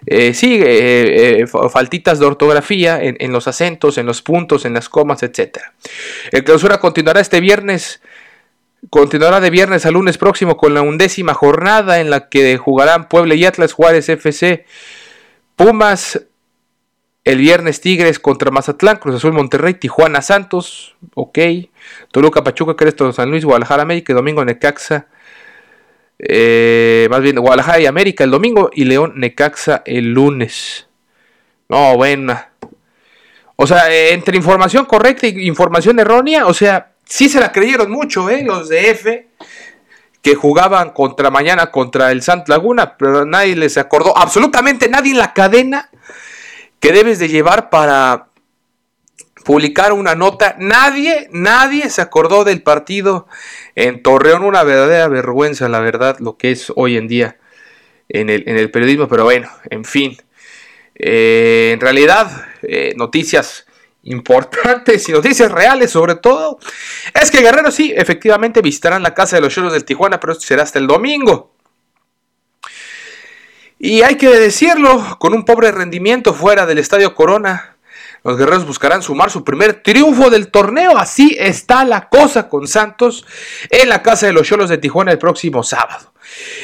eh, 0.05 0.33
sí, 0.33 0.59
eh, 0.63 1.45
faltitas 1.71 2.19
de 2.19 2.25
ortografía 2.25 2.99
en, 3.01 3.31
los 3.31 3.47
acentos, 3.47 3.97
en 3.97 4.05
los 4.05 4.21
puntos, 4.21 4.65
en 4.65 4.73
las 4.73 4.89
comas, 4.89 5.23
etc. 5.23 5.57
El 6.31 6.43
clausura 6.43 6.79
continúa 6.79 7.13
este 7.19 7.39
viernes 7.39 8.01
Continuará 8.89 9.41
de 9.41 9.49
viernes 9.49 9.85
a 9.85 9.91
lunes 9.91 10.17
próximo 10.17 10.55
con 10.55 10.73
la 10.73 10.81
undécima 10.81 11.33
jornada 11.33 11.99
en 11.99 12.09
la 12.09 12.29
que 12.29 12.57
jugarán 12.57 13.09
Puebla 13.09 13.35
y 13.35 13.43
Atlas 13.43 13.73
Juárez 13.73 14.07
FC, 14.07 14.65
Pumas, 15.57 16.25
el 17.25 17.39
viernes 17.39 17.81
Tigres 17.81 18.19
contra 18.19 18.51
Mazatlán, 18.51 18.95
Cruz 18.95 19.15
Azul 19.15 19.33
Monterrey, 19.33 19.73
Tijuana 19.73 20.21
Santos, 20.21 20.95
ok, 21.13 21.37
Toluca 22.11 22.41
Pachuca, 22.41 22.77
Cresto 22.77 23.11
San 23.11 23.29
Luis, 23.29 23.43
Guadalajara 23.43 23.83
América, 23.83 24.13
domingo 24.13 24.45
Necaxa, 24.45 25.07
eh, 26.19 27.07
más 27.09 27.21
bien 27.21 27.39
Guadalajara 27.39 27.79
y 27.79 27.85
América 27.85 28.25
el 28.25 28.31
domingo 28.31 28.69
y 28.73 28.83
León 28.83 29.13
Necaxa 29.15 29.81
el 29.85 30.13
lunes. 30.13 30.87
No, 31.69 31.95
buena. 31.95 32.49
O 33.55 33.67
sea, 33.67 33.91
entre 33.91 34.37
información 34.37 34.85
correcta 34.85 35.27
y 35.27 35.47
información 35.47 35.99
errónea, 35.99 36.47
o 36.47 36.53
sea, 36.53 36.93
sí 37.05 37.27
se 37.27 37.39
la 37.39 37.51
creyeron 37.51 37.91
mucho, 37.91 38.29
¿eh? 38.29 38.43
Los 38.43 38.69
de 38.69 38.91
F, 38.91 39.27
que 40.21 40.35
jugaban 40.35 40.91
contra 40.91 41.29
mañana 41.29 41.69
contra 41.69 42.11
el 42.11 42.21
Sant 42.21 42.47
Laguna, 42.47 42.97
pero 42.97 43.25
nadie 43.25 43.55
les 43.55 43.77
acordó, 43.77 44.17
absolutamente 44.17 44.87
nadie 44.87 45.11
en 45.11 45.17
la 45.17 45.33
cadena 45.33 45.89
que 46.79 46.93
debes 46.93 47.19
de 47.19 47.27
llevar 47.27 47.69
para 47.69 48.28
publicar 49.43 49.93
una 49.93 50.15
nota. 50.15 50.55
Nadie, 50.59 51.29
nadie 51.31 51.89
se 51.89 52.01
acordó 52.01 52.43
del 52.43 52.61
partido 52.61 53.27
en 53.75 54.01
Torreón, 54.03 54.43
una 54.43 54.63
verdadera 54.63 55.07
vergüenza, 55.07 55.69
la 55.69 55.79
verdad, 55.79 56.17
lo 56.19 56.37
que 56.37 56.51
es 56.51 56.71
hoy 56.75 56.97
en 56.97 57.07
día 57.07 57.37
en 58.09 58.29
el, 58.29 58.43
en 58.47 58.57
el 58.57 58.71
periodismo, 58.71 59.07
pero 59.07 59.23
bueno, 59.23 59.49
en 59.69 59.85
fin. 59.85 60.17
Eh, 60.95 61.71
en 61.73 61.79
realidad, 61.79 62.47
eh, 62.61 62.93
noticias 62.97 63.65
importantes 64.03 65.07
y 65.07 65.11
noticias 65.11 65.51
reales 65.51 65.91
sobre 65.91 66.15
todo, 66.15 66.59
es 67.19 67.31
que 67.31 67.41
Guerrero 67.41 67.71
sí, 67.71 67.93
efectivamente 67.95 68.61
visitarán 68.61 69.03
la 69.03 69.13
casa 69.13 69.35
de 69.35 69.41
los 69.41 69.53
Cholos 69.53 69.73
del 69.73 69.85
Tijuana, 69.85 70.19
pero 70.19 70.33
esto 70.33 70.45
será 70.45 70.63
hasta 70.63 70.79
el 70.79 70.87
domingo. 70.87 71.53
Y 73.77 74.01
hay 74.01 74.15
que 74.15 74.27
decirlo, 74.27 75.17
con 75.19 75.33
un 75.33 75.45
pobre 75.45 75.71
rendimiento 75.71 76.33
fuera 76.33 76.65
del 76.65 76.79
Estadio 76.79 77.15
Corona, 77.15 77.77
los 78.23 78.37
guerreros 78.37 78.65
buscarán 78.65 79.01
sumar 79.01 79.29
su 79.29 79.43
primer 79.43 79.81
triunfo 79.81 80.29
del 80.29 80.49
torneo. 80.49 80.97
Así 80.97 81.35
está 81.39 81.85
la 81.85 82.09
cosa 82.09 82.49
con 82.49 82.67
Santos 82.67 83.25
en 83.69 83.89
la 83.89 84.01
casa 84.01 84.27
de 84.27 84.33
los 84.33 84.47
Cholos 84.47 84.69
de 84.69 84.77
Tijuana 84.77 85.11
el 85.11 85.17
próximo 85.17 85.63
sábado. 85.63 86.13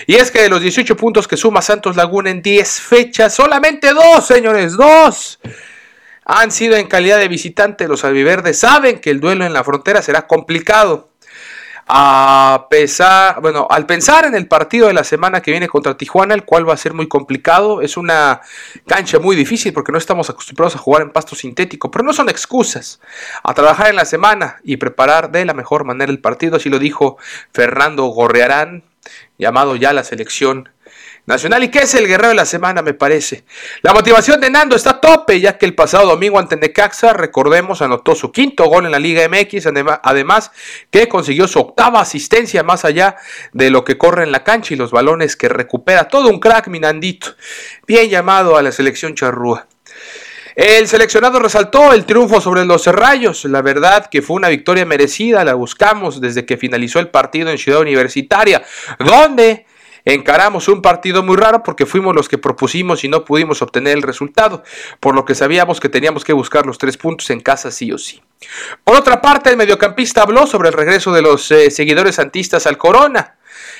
Y 0.06 0.16
es 0.16 0.32
que 0.32 0.42
de 0.42 0.50
los 0.50 0.62
18 0.62 0.96
puntos 0.96 1.28
que 1.28 1.38
suma 1.38 1.62
Santos 1.62 1.96
Laguna 1.96 2.30
en 2.30 2.42
10 2.42 2.82
fechas, 2.82 3.34
solamente 3.34 3.94
dos, 3.94 4.26
señores, 4.28 4.74
dos 4.74 5.40
han 6.26 6.52
sido 6.52 6.76
en 6.76 6.88
calidad 6.88 7.20
de 7.20 7.28
visitante. 7.28 7.88
Los 7.88 8.04
albiverdes 8.04 8.60
saben 8.60 9.00
que 9.00 9.12
el 9.12 9.20
duelo 9.20 9.46
en 9.46 9.54
la 9.54 9.64
frontera 9.64 10.02
será 10.02 10.28
complicado. 10.28 11.10
A 11.88 12.66
pesar, 12.68 13.42
bueno, 13.42 13.68
al 13.70 13.86
pensar 13.86 14.26
en 14.26 14.34
el 14.34 14.48
partido 14.48 14.88
de 14.88 14.94
la 14.94 15.04
semana 15.04 15.42
que 15.42 15.52
viene 15.52 15.68
contra 15.68 15.96
Tijuana, 15.96 16.34
el 16.34 16.44
cual 16.44 16.68
va 16.68 16.74
a 16.74 16.78
ser 16.78 16.96
muy 16.96 17.08
complicado, 17.08 17.82
es 17.82 17.96
una 17.96 18.42
cancha 18.88 19.20
muy 19.20 19.36
difícil 19.36 19.72
porque 19.72 19.92
no 19.92 20.00
estamos 20.00 20.30
acostumbrados 20.32 20.76
a 20.76 20.80
jugar 20.80 21.04
en 21.04 21.12
pasto 21.12 21.36
sintético, 21.36 21.92
pero 21.92 22.04
no 22.04 22.12
son 22.12 22.28
excusas. 22.30 23.00
A 23.44 23.54
trabajar 23.54 23.90
en 23.90 23.98
la 23.98 24.06
semana 24.06 24.58
y 24.64 24.78
preparar 24.78 25.32
de 25.32 25.46
la 25.46 25.54
mejor 25.54 25.84
manera 25.84 26.12
el 26.12 26.20
partido, 26.20 26.56
así 26.56 26.70
lo 26.70 26.80
dijo 26.80 27.18
Fernando 27.54 28.06
Gorrearán, 28.06 28.84
llamado 29.38 29.76
ya 29.76 29.94
la 29.94 30.04
selección 30.04 30.70
Nacional 31.26 31.64
y 31.64 31.70
que 31.70 31.80
es 31.80 31.96
el 31.96 32.08
guerrero 32.08 32.30
de 32.30 32.36
la 32.36 32.46
semana, 32.46 32.84
me 32.84 32.94
parece. 32.94 33.46
La 33.82 33.94
motivación 33.94 34.40
de 34.40 34.52
Nando 34.52 34.76
está 34.76 35.02
tope, 35.02 35.40
ya 35.40 35.58
que 35.58 35.66
el 35.66 35.74
pasado 35.74 36.08
domingo 36.08 36.38
ante 36.38 36.56
Necaxa, 36.56 37.14
recordemos, 37.14 37.82
anotó 37.82 38.14
su 38.14 38.32
quinto 38.32 38.66
gol 38.66 38.86
en 38.86 38.92
la 38.92 39.00
Liga 39.00 39.28
MX, 39.28 39.68
además 40.04 40.52
que 40.92 41.08
consiguió 41.08 41.48
su 41.48 41.60
octava 41.60 42.00
asistencia 42.00 42.62
más 42.62 42.86
allá 42.86 43.16
de 43.54 43.72
lo 43.72 43.84
que 43.84 43.98
corre 43.98 44.24
en 44.24 44.32
la 44.32 44.44
cancha 44.44 44.76
y 44.76 44.78
los 44.78 44.92
balones 44.92 45.36
que 45.36 45.50
recupera. 45.50 46.08
Todo 46.08 46.30
un 46.30 46.40
crack, 46.40 46.68
mi 46.68 46.80
Nandito. 46.80 47.36
Bien 47.88 48.08
llamado 48.08 48.56
a 48.56 48.62
la 48.62 48.72
selección 48.72 49.16
charrúa. 49.16 49.68
El 50.56 50.88
seleccionado 50.88 51.40
resaltó 51.40 51.92
el 51.92 52.06
triunfo 52.06 52.40
sobre 52.40 52.64
los 52.64 52.86
Rayos. 52.88 53.44
La 53.44 53.62
verdad 53.62 54.06
que 54.10 54.22
fue 54.22 54.38
una 54.38 54.48
victoria 54.48 54.86
merecida, 54.86 55.44
la 55.44 55.54
buscamos 55.54 56.22
desde 56.22 56.46
que 56.46 56.56
finalizó 56.56 57.00
el 57.00 57.10
partido 57.10 57.50
en 57.50 57.58
Ciudad 57.58 57.82
Universitaria, 57.82 58.64
donde 59.00 59.66
Encaramos 60.06 60.68
un 60.68 60.84
partido 60.84 61.24
muy 61.24 61.36
raro 61.36 61.64
porque 61.64 61.88
fuimos 61.88 62.16
los 62.16 62.30
que 62.30 62.38
propusimos 62.38 63.04
y 63.04 63.10
no 63.10 63.26
pudimos 63.26 63.64
obtener 63.64 63.98
el 63.98 64.04
resultado, 64.04 64.64
por 65.00 65.16
lo 65.16 65.26
que 65.26 65.34
sabíamos 65.34 65.80
que 65.80 65.90
teníamos 65.90 66.24
que 66.24 66.34
buscar 66.34 66.66
los 66.68 66.78
tres 66.78 66.96
puntos 66.96 67.30
en 67.32 67.40
casa 67.40 67.72
sí 67.72 67.92
o 67.92 67.98
sí. 67.98 68.22
Por 68.84 68.96
otra 68.96 69.22
parte, 69.22 69.50
el 69.50 69.58
mediocampista 69.58 70.22
habló 70.22 70.46
sobre 70.46 70.70
el 70.70 70.76
regreso 70.76 71.12
de 71.12 71.24
los 71.24 71.50
eh, 71.52 71.72
seguidores 71.72 72.16
santistas 72.16 72.68
al 72.68 72.78
Corona. 72.78 73.36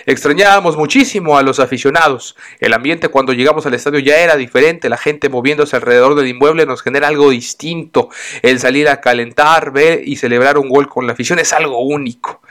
Extrañábamos 0.06 0.78
muchísimo 0.78 1.38
a 1.38 1.44
los 1.44 1.60
aficionados. 1.60 2.36
El 2.60 2.74
ambiente 2.74 3.10
cuando 3.10 3.34
llegamos 3.34 3.66
al 3.66 3.74
estadio 3.74 4.00
ya 4.00 4.18
era 4.18 4.36
diferente, 4.36 4.90
la 4.90 4.98
gente 4.98 5.30
moviéndose 5.30 5.76
alrededor 5.76 6.16
del 6.16 6.28
inmueble 6.28 6.66
nos 6.66 6.82
genera 6.82 7.08
algo 7.08 7.30
distinto. 7.30 8.10
El 8.42 8.60
salir 8.60 8.90
a 8.90 9.02
calentar, 9.02 9.72
ver 9.72 10.08
y 10.08 10.16
celebrar 10.18 10.58
un 10.58 10.70
gol 10.70 10.88
con 10.88 11.08
la 11.08 11.14
afición 11.14 11.40
es 11.40 11.54
algo 11.54 11.80
único. 11.80 12.42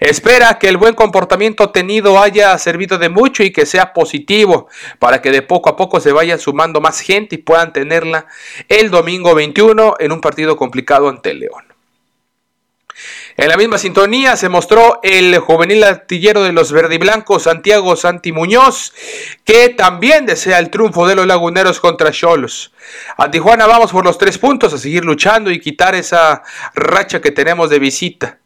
Espera 0.00 0.58
que 0.58 0.68
el 0.68 0.76
buen 0.76 0.94
comportamiento 0.94 1.70
tenido 1.70 2.20
haya 2.20 2.56
servido 2.58 2.98
de 2.98 3.08
mucho 3.08 3.42
y 3.42 3.52
que 3.52 3.66
sea 3.66 3.92
positivo 3.92 4.68
para 4.98 5.22
que 5.22 5.30
de 5.30 5.42
poco 5.42 5.70
a 5.70 5.76
poco 5.76 6.00
se 6.00 6.12
vaya 6.12 6.38
sumando 6.38 6.80
más 6.80 7.00
gente 7.00 7.36
y 7.36 7.38
puedan 7.38 7.72
tenerla 7.72 8.26
el 8.68 8.90
domingo 8.90 9.34
21 9.34 9.94
en 9.98 10.12
un 10.12 10.20
partido 10.20 10.56
complicado 10.56 11.08
ante 11.08 11.34
León. 11.34 11.69
En 13.36 13.48
la 13.48 13.56
misma 13.56 13.78
sintonía 13.78 14.36
se 14.36 14.48
mostró 14.48 15.00
el 15.02 15.38
juvenil 15.38 15.84
artillero 15.84 16.42
de 16.42 16.52
los 16.52 16.72
verdiblancos, 16.72 17.44
Santiago 17.44 17.96
Santi 17.96 18.32
Muñoz, 18.32 18.92
que 19.44 19.70
también 19.70 20.26
desea 20.26 20.58
el 20.58 20.70
triunfo 20.70 21.06
de 21.06 21.14
los 21.14 21.26
laguneros 21.26 21.80
contra 21.80 22.10
Cholos. 22.10 22.72
A 23.16 23.30
Tijuana 23.30 23.66
vamos 23.66 23.92
por 23.92 24.04
los 24.04 24.18
tres 24.18 24.38
puntos, 24.38 24.72
a 24.74 24.78
seguir 24.78 25.04
luchando 25.04 25.50
y 25.50 25.60
quitar 25.60 25.94
esa 25.94 26.42
racha 26.74 27.20
que 27.20 27.30
tenemos 27.30 27.70
de 27.70 27.78
visita 27.78 28.39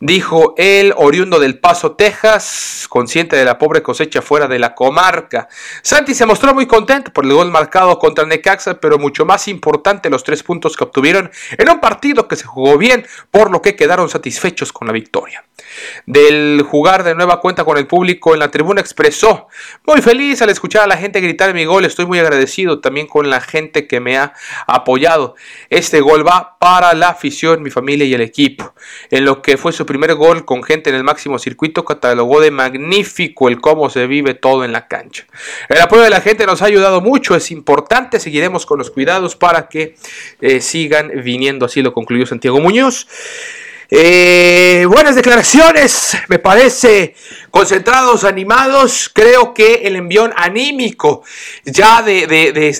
dijo 0.00 0.54
él, 0.56 0.92
oriundo 0.96 1.38
del 1.38 1.58
Paso, 1.58 1.92
Texas, 1.92 2.86
consciente 2.88 3.36
de 3.36 3.44
la 3.44 3.58
pobre 3.58 3.82
cosecha 3.82 4.22
fuera 4.22 4.46
de 4.46 4.58
la 4.58 4.74
comarca. 4.74 5.48
Santi 5.82 6.14
se 6.14 6.26
mostró 6.26 6.54
muy 6.54 6.66
contento 6.66 7.12
por 7.12 7.24
el 7.24 7.32
gol 7.32 7.50
marcado 7.50 7.98
contra 7.98 8.26
Necaxa, 8.26 8.80
pero 8.80 8.98
mucho 8.98 9.24
más 9.24 9.48
importante 9.48 10.10
los 10.10 10.24
tres 10.24 10.42
puntos 10.42 10.76
que 10.76 10.84
obtuvieron 10.84 11.30
en 11.56 11.68
un 11.68 11.80
partido 11.80 12.28
que 12.28 12.36
se 12.36 12.44
jugó 12.44 12.78
bien, 12.78 13.06
por 13.30 13.50
lo 13.50 13.62
que 13.62 13.76
quedaron 13.76 14.08
satisfechos 14.08 14.72
con 14.72 14.86
la 14.86 14.92
victoria. 14.92 15.44
Del 16.06 16.62
jugar 16.62 17.02
de 17.02 17.14
nueva 17.14 17.40
cuenta 17.40 17.64
con 17.64 17.78
el 17.78 17.86
público 17.86 18.34
en 18.34 18.40
la 18.40 18.50
tribuna 18.50 18.80
expresó, 18.80 19.48
muy 19.86 20.00
feliz 20.02 20.40
al 20.42 20.50
escuchar 20.50 20.82
a 20.82 20.86
la 20.86 20.96
gente 20.96 21.20
gritar 21.20 21.54
mi 21.54 21.64
gol, 21.64 21.84
estoy 21.84 22.06
muy 22.06 22.18
agradecido 22.18 22.80
también 22.80 23.06
con 23.06 23.30
la 23.30 23.40
gente 23.40 23.86
que 23.86 24.00
me 24.00 24.18
ha 24.18 24.32
apoyado. 24.66 25.34
Este 25.70 26.00
gol 26.00 26.26
va 26.26 26.58
para 26.58 26.94
la 26.94 27.08
afición, 27.08 27.62
mi 27.62 27.70
familia 27.70 28.06
y 28.06 28.14
el 28.14 28.20
equipo. 28.20 28.74
En 29.10 29.24
lo 29.24 29.42
que 29.42 29.56
fue 29.56 29.72
su 29.72 29.85
primer 29.86 30.14
gol 30.14 30.44
con 30.44 30.62
gente 30.62 30.90
en 30.90 30.96
el 30.96 31.04
máximo 31.04 31.38
circuito 31.38 31.84
catalogó 31.84 32.40
de 32.40 32.50
magnífico 32.50 33.48
el 33.48 33.60
cómo 33.60 33.88
se 33.88 34.06
vive 34.06 34.34
todo 34.34 34.64
en 34.64 34.72
la 34.72 34.88
cancha. 34.88 35.26
El 35.68 35.80
apoyo 35.80 36.02
de 36.02 36.10
la 36.10 36.20
gente 36.20 36.46
nos 36.46 36.62
ha 36.62 36.66
ayudado 36.66 37.00
mucho, 37.00 37.34
es 37.34 37.50
importante, 37.50 38.20
seguiremos 38.20 38.66
con 38.66 38.78
los 38.78 38.90
cuidados 38.90 39.36
para 39.36 39.68
que 39.68 39.94
eh, 40.40 40.60
sigan 40.60 41.10
viniendo, 41.22 41.66
así 41.66 41.82
lo 41.82 41.92
concluyó 41.92 42.26
Santiago 42.26 42.60
Muñoz. 42.60 43.06
Eh, 43.88 44.84
buenas 44.88 45.14
declaraciones, 45.14 46.16
me 46.28 46.40
parece, 46.40 47.14
concentrados, 47.56 48.24
animados. 48.24 49.10
Creo 49.14 49.54
que 49.54 49.86
el 49.86 49.96
envión 49.96 50.30
anímico 50.36 51.22
ya 51.64 52.02
de, 52.02 52.24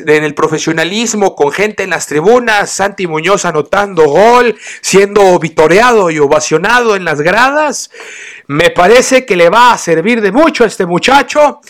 en 0.07 0.23
el 0.23 0.35
profesionalismo 0.35 1.35
con 1.35 1.51
gente 1.51 1.83
en 1.83 1.91
las 1.91 2.07
tribunas, 2.07 2.69
Santi 2.73 3.07
Muñoz 3.07 3.47
anotando 3.47 4.05
gol, 4.05 4.55
siendo 4.83 5.39
vitoreado 5.39 6.11
y 6.11 6.19
ovacionado 6.19 6.95
en 6.95 7.07
las 7.07 7.23
gradas, 7.23 7.91
me 8.49 8.71
parece 8.71 9.25
que 9.25 9.35
le 9.35 9.49
va 9.49 9.73
a 9.73 9.79
servir 9.79 10.21
de 10.21 10.31
mucho 10.31 10.65
a 10.65 10.67
este 10.67 10.87
muchacho 10.87 11.61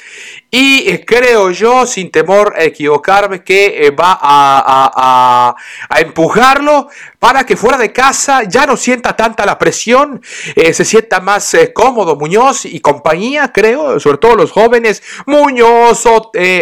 y 0.51 0.89
eh, 0.89 1.05
creo 1.07 1.51
yo, 1.51 1.87
sin 1.87 2.11
temor 2.11 2.55
a 2.57 2.65
equivocarme, 2.65 3.43
que 3.43 3.87
eh, 3.87 3.91
va 3.91 4.19
a, 4.21 5.57
empujarlo 5.99 6.89
para 7.19 7.45
que 7.45 7.57
fuera 7.57 7.79
de 7.79 7.93
casa 7.93 8.43
ya 8.45 8.67
no 8.67 8.77
sienta 8.77 9.17
tanta 9.17 9.47
la 9.47 9.59
presión, 9.59 10.23
eh, 10.55 10.73
se 10.75 10.85
sienta 10.85 11.21
más 11.21 11.57
cómodo 11.75 12.17
Muñoz 12.17 12.67
y 12.67 12.81
compañía, 12.97 13.53
creo, 13.53 14.01
sobre 14.01 14.19
todo 14.19 14.37
los 14.37 14.53
jóvenes, 14.53 15.03
Muñoz, 15.27 16.05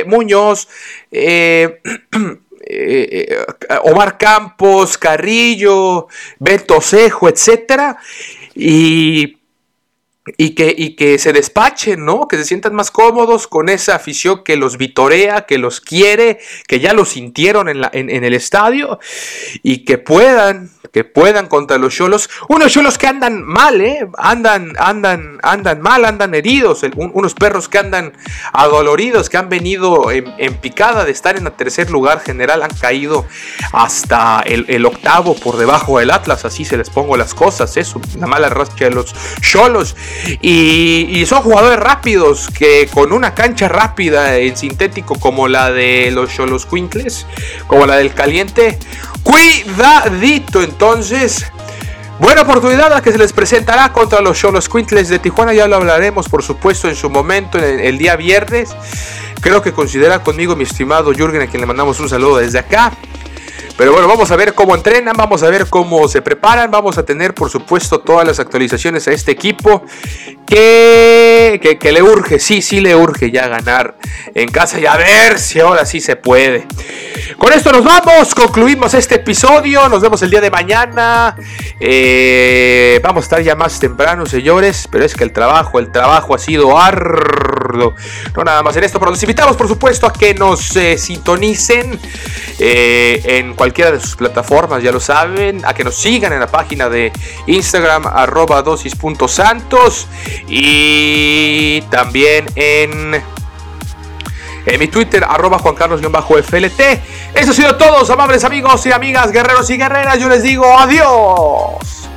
Muñoz, 0.06 0.68
Omar 3.82 4.18
Campos, 4.18 4.98
Carrillo, 4.98 6.08
Beto 6.38 6.80
Cejo, 6.80 7.28
etcétera, 7.28 7.98
y 8.54 9.38
y 10.38 10.54
que, 10.54 10.74
y 10.76 10.96
que 10.96 11.18
se 11.18 11.32
despachen, 11.32 12.04
¿no? 12.04 12.26
Que 12.28 12.37
se 12.37 12.44
sientan 12.44 12.74
más 12.74 12.90
cómodos 12.90 13.46
con 13.46 13.68
esa 13.68 13.96
afición 13.96 14.42
que 14.42 14.56
los 14.56 14.78
vitorea, 14.78 15.42
que 15.46 15.58
los 15.58 15.80
quiere, 15.80 16.38
que 16.66 16.80
ya 16.80 16.94
lo 16.94 17.04
sintieron 17.04 17.68
en, 17.68 17.82
la, 17.82 17.90
en, 17.92 18.08
en 18.08 18.24
el 18.24 18.34
estadio 18.34 18.98
y 19.62 19.84
que 19.84 19.98
puedan 19.98 20.70
que 20.94 21.02
puedan 21.02 21.48
contra 21.48 21.76
los 21.76 21.92
cholos. 21.92 22.30
Unos 22.48 22.72
cholos 22.72 22.98
que 22.98 23.08
andan 23.08 23.42
mal, 23.42 23.80
¿eh? 23.80 24.06
Andan, 24.16 24.74
andan, 24.78 25.40
andan 25.42 25.82
mal, 25.82 26.04
andan 26.04 26.37
heridos. 26.37 26.82
unos 26.94 27.34
perros 27.34 27.68
que 27.68 27.78
andan 27.78 28.12
adoloridos, 28.52 29.28
que 29.28 29.37
han 29.37 29.48
venido 29.48 30.12
en, 30.12 30.54
picada 30.58 31.04
de 31.04 31.10
estar 31.10 31.37
en 31.37 31.48
el 31.48 31.52
tercer 31.52 31.90
lugar 31.90 32.20
general, 32.20 32.62
han 32.62 32.72
caído 32.74 33.26
hasta 33.72 34.44
el, 34.46 34.87
octavo 34.87 35.34
por 35.34 35.56
debajo 35.56 35.98
del 35.98 36.12
Atlas. 36.12 36.44
Así 36.44 36.64
se 36.64 36.76
les 36.76 36.90
pongo 36.90 37.16
las 37.16 37.34
cosas, 37.34 37.76
eso, 37.76 38.00
la 38.16 38.28
mala 38.28 38.48
racha 38.48 38.84
de 38.84 38.92
los 38.92 39.12
cholos. 39.40 39.96
Y, 40.40 41.24
son 41.27 41.42
jugadores 41.42 41.79
rápidos 41.79 42.50
que 42.50 42.88
con 42.92 43.12
una 43.12 43.35
cancha 43.35 43.68
rápida 43.68 44.37
en 44.37 44.57
sintético 44.57 45.18
como 45.18 45.48
la 45.48 45.70
de 45.70 46.11
los 46.11 46.33
cholos 46.33 46.66
Quincles, 46.66 47.27
como 47.66 47.87
la 47.87 47.96
del 47.96 48.12
Caliente 48.12 48.79
Cuidadito 49.22 50.62
entonces. 50.62 51.46
Buena 52.20 52.42
oportunidad 52.42 52.92
a 52.92 53.03
que 53.03 53.11
se 53.11 53.18
les 53.18 53.33
presentará 53.33 53.92
contra 53.92 54.20
los 54.20 54.38
Cholos 54.38 54.68
Quintles 54.68 55.09
de 55.09 55.18
Tijuana. 55.18 55.53
Ya 55.53 55.66
lo 55.66 55.77
hablaremos, 55.77 56.29
por 56.29 56.44
supuesto, 56.44 56.88
en 56.88 56.94
su 56.94 57.11
momento, 57.11 57.59
el 57.59 57.98
día 57.98 58.14
viernes. 58.14 58.74
Creo 59.40 59.62
que 59.62 59.72
considera 59.72 60.22
conmigo 60.22 60.55
mi 60.55 60.62
estimado 60.62 61.12
Jürgen, 61.12 61.42
a 61.42 61.46
quien 61.48 61.61
le 61.61 61.66
mandamos 61.66 61.98
un 61.98 62.09
saludo 62.09 62.37
desde 62.37 62.61
acá. 62.61 62.92
Pero 63.76 63.92
bueno, 63.92 64.06
vamos 64.06 64.30
a 64.30 64.37
ver 64.37 64.54
cómo 64.54 64.74
entrenan, 64.76 65.16
vamos 65.16 65.42
a 65.42 65.50
ver 65.50 65.66
cómo 65.68 66.06
se 66.06 66.22
preparan, 66.22 66.70
vamos 66.70 66.96
a 66.96 67.04
tener 67.04 67.34
por 67.34 67.50
supuesto 67.50 67.98
todas 68.00 68.24
las 68.24 68.38
actualizaciones 68.38 69.08
a 69.08 69.12
este 69.12 69.32
equipo 69.32 69.82
que, 70.46 71.76
que, 71.80 71.92
le 71.92 72.02
urge, 72.02 72.38
sí, 72.38 72.62
sí 72.62 72.80
le 72.80 72.94
urge 72.94 73.32
ya 73.32 73.48
ganar 73.48 73.96
en 74.34 74.48
casa 74.48 74.78
y 74.78 74.87
a 74.87 74.96
ver 74.96 75.40
si 75.40 75.58
ahora 75.58 75.87
sí 75.87 76.00
se 76.00 76.14
puede. 76.14 76.66
Con 77.38 77.52
esto 77.52 77.72
nos 77.72 77.84
vamos, 77.84 78.34
concluimos 78.34 78.92
este 78.92 79.16
episodio, 79.16 79.88
nos 79.88 80.02
vemos 80.02 80.20
el 80.22 80.30
día 80.30 80.40
de 80.40 80.50
mañana. 80.50 81.34
Eh, 81.80 83.00
vamos 83.02 83.22
a 83.22 83.24
estar 83.24 83.42
ya 83.42 83.54
más 83.54 83.80
temprano, 83.80 84.26
señores, 84.26 84.87
pero 84.90 85.04
es 85.04 85.14
que 85.14 85.24
el 85.24 85.32
trabajo, 85.32 85.78
el 85.78 85.90
trabajo 85.90 86.34
ha 86.34 86.38
sido 86.38 86.78
arduo. 86.78 87.94
No 88.37 88.44
nada 88.44 88.62
más 88.62 88.76
en 88.76 88.84
esto, 88.84 88.98
pero 88.98 89.10
los 89.10 89.22
invitamos 89.22 89.56
por 89.56 89.68
supuesto 89.68 90.06
a 90.06 90.12
que 90.12 90.34
nos 90.34 90.76
eh, 90.76 90.98
sintonicen 90.98 91.98
eh, 92.58 93.20
en 93.24 93.54
cualquiera 93.54 93.90
de 93.90 94.00
sus 94.00 94.16
plataformas, 94.16 94.82
ya 94.82 94.92
lo 94.92 95.00
saben, 95.00 95.64
a 95.64 95.72
que 95.72 95.82
nos 95.82 95.96
sigan 95.96 96.32
en 96.32 96.40
la 96.40 96.46
página 96.46 96.88
de 96.88 97.10
Instagram 97.46 98.06
arroba 98.06 98.62
dosis.santos 98.62 100.08
y 100.46 101.80
también 101.90 102.46
en, 102.54 103.22
en 104.66 104.79
mi 104.79 104.88
Twitter 104.88 105.24
arroba 105.24 105.59
Juan 105.59 105.74
Carlos-FLT. 105.74 106.81
Eso 107.35 107.50
ha 107.50 107.55
sido 107.55 107.77
todo, 107.77 108.11
amables 108.12 108.44
amigos 108.44 108.85
y 108.87 108.92
amigas, 108.92 109.33
guerreros 109.33 109.68
y 109.70 109.77
guerreras. 109.77 110.18
Yo 110.18 110.29
les 110.29 110.42
digo 110.42 110.66
adiós. 110.79 112.09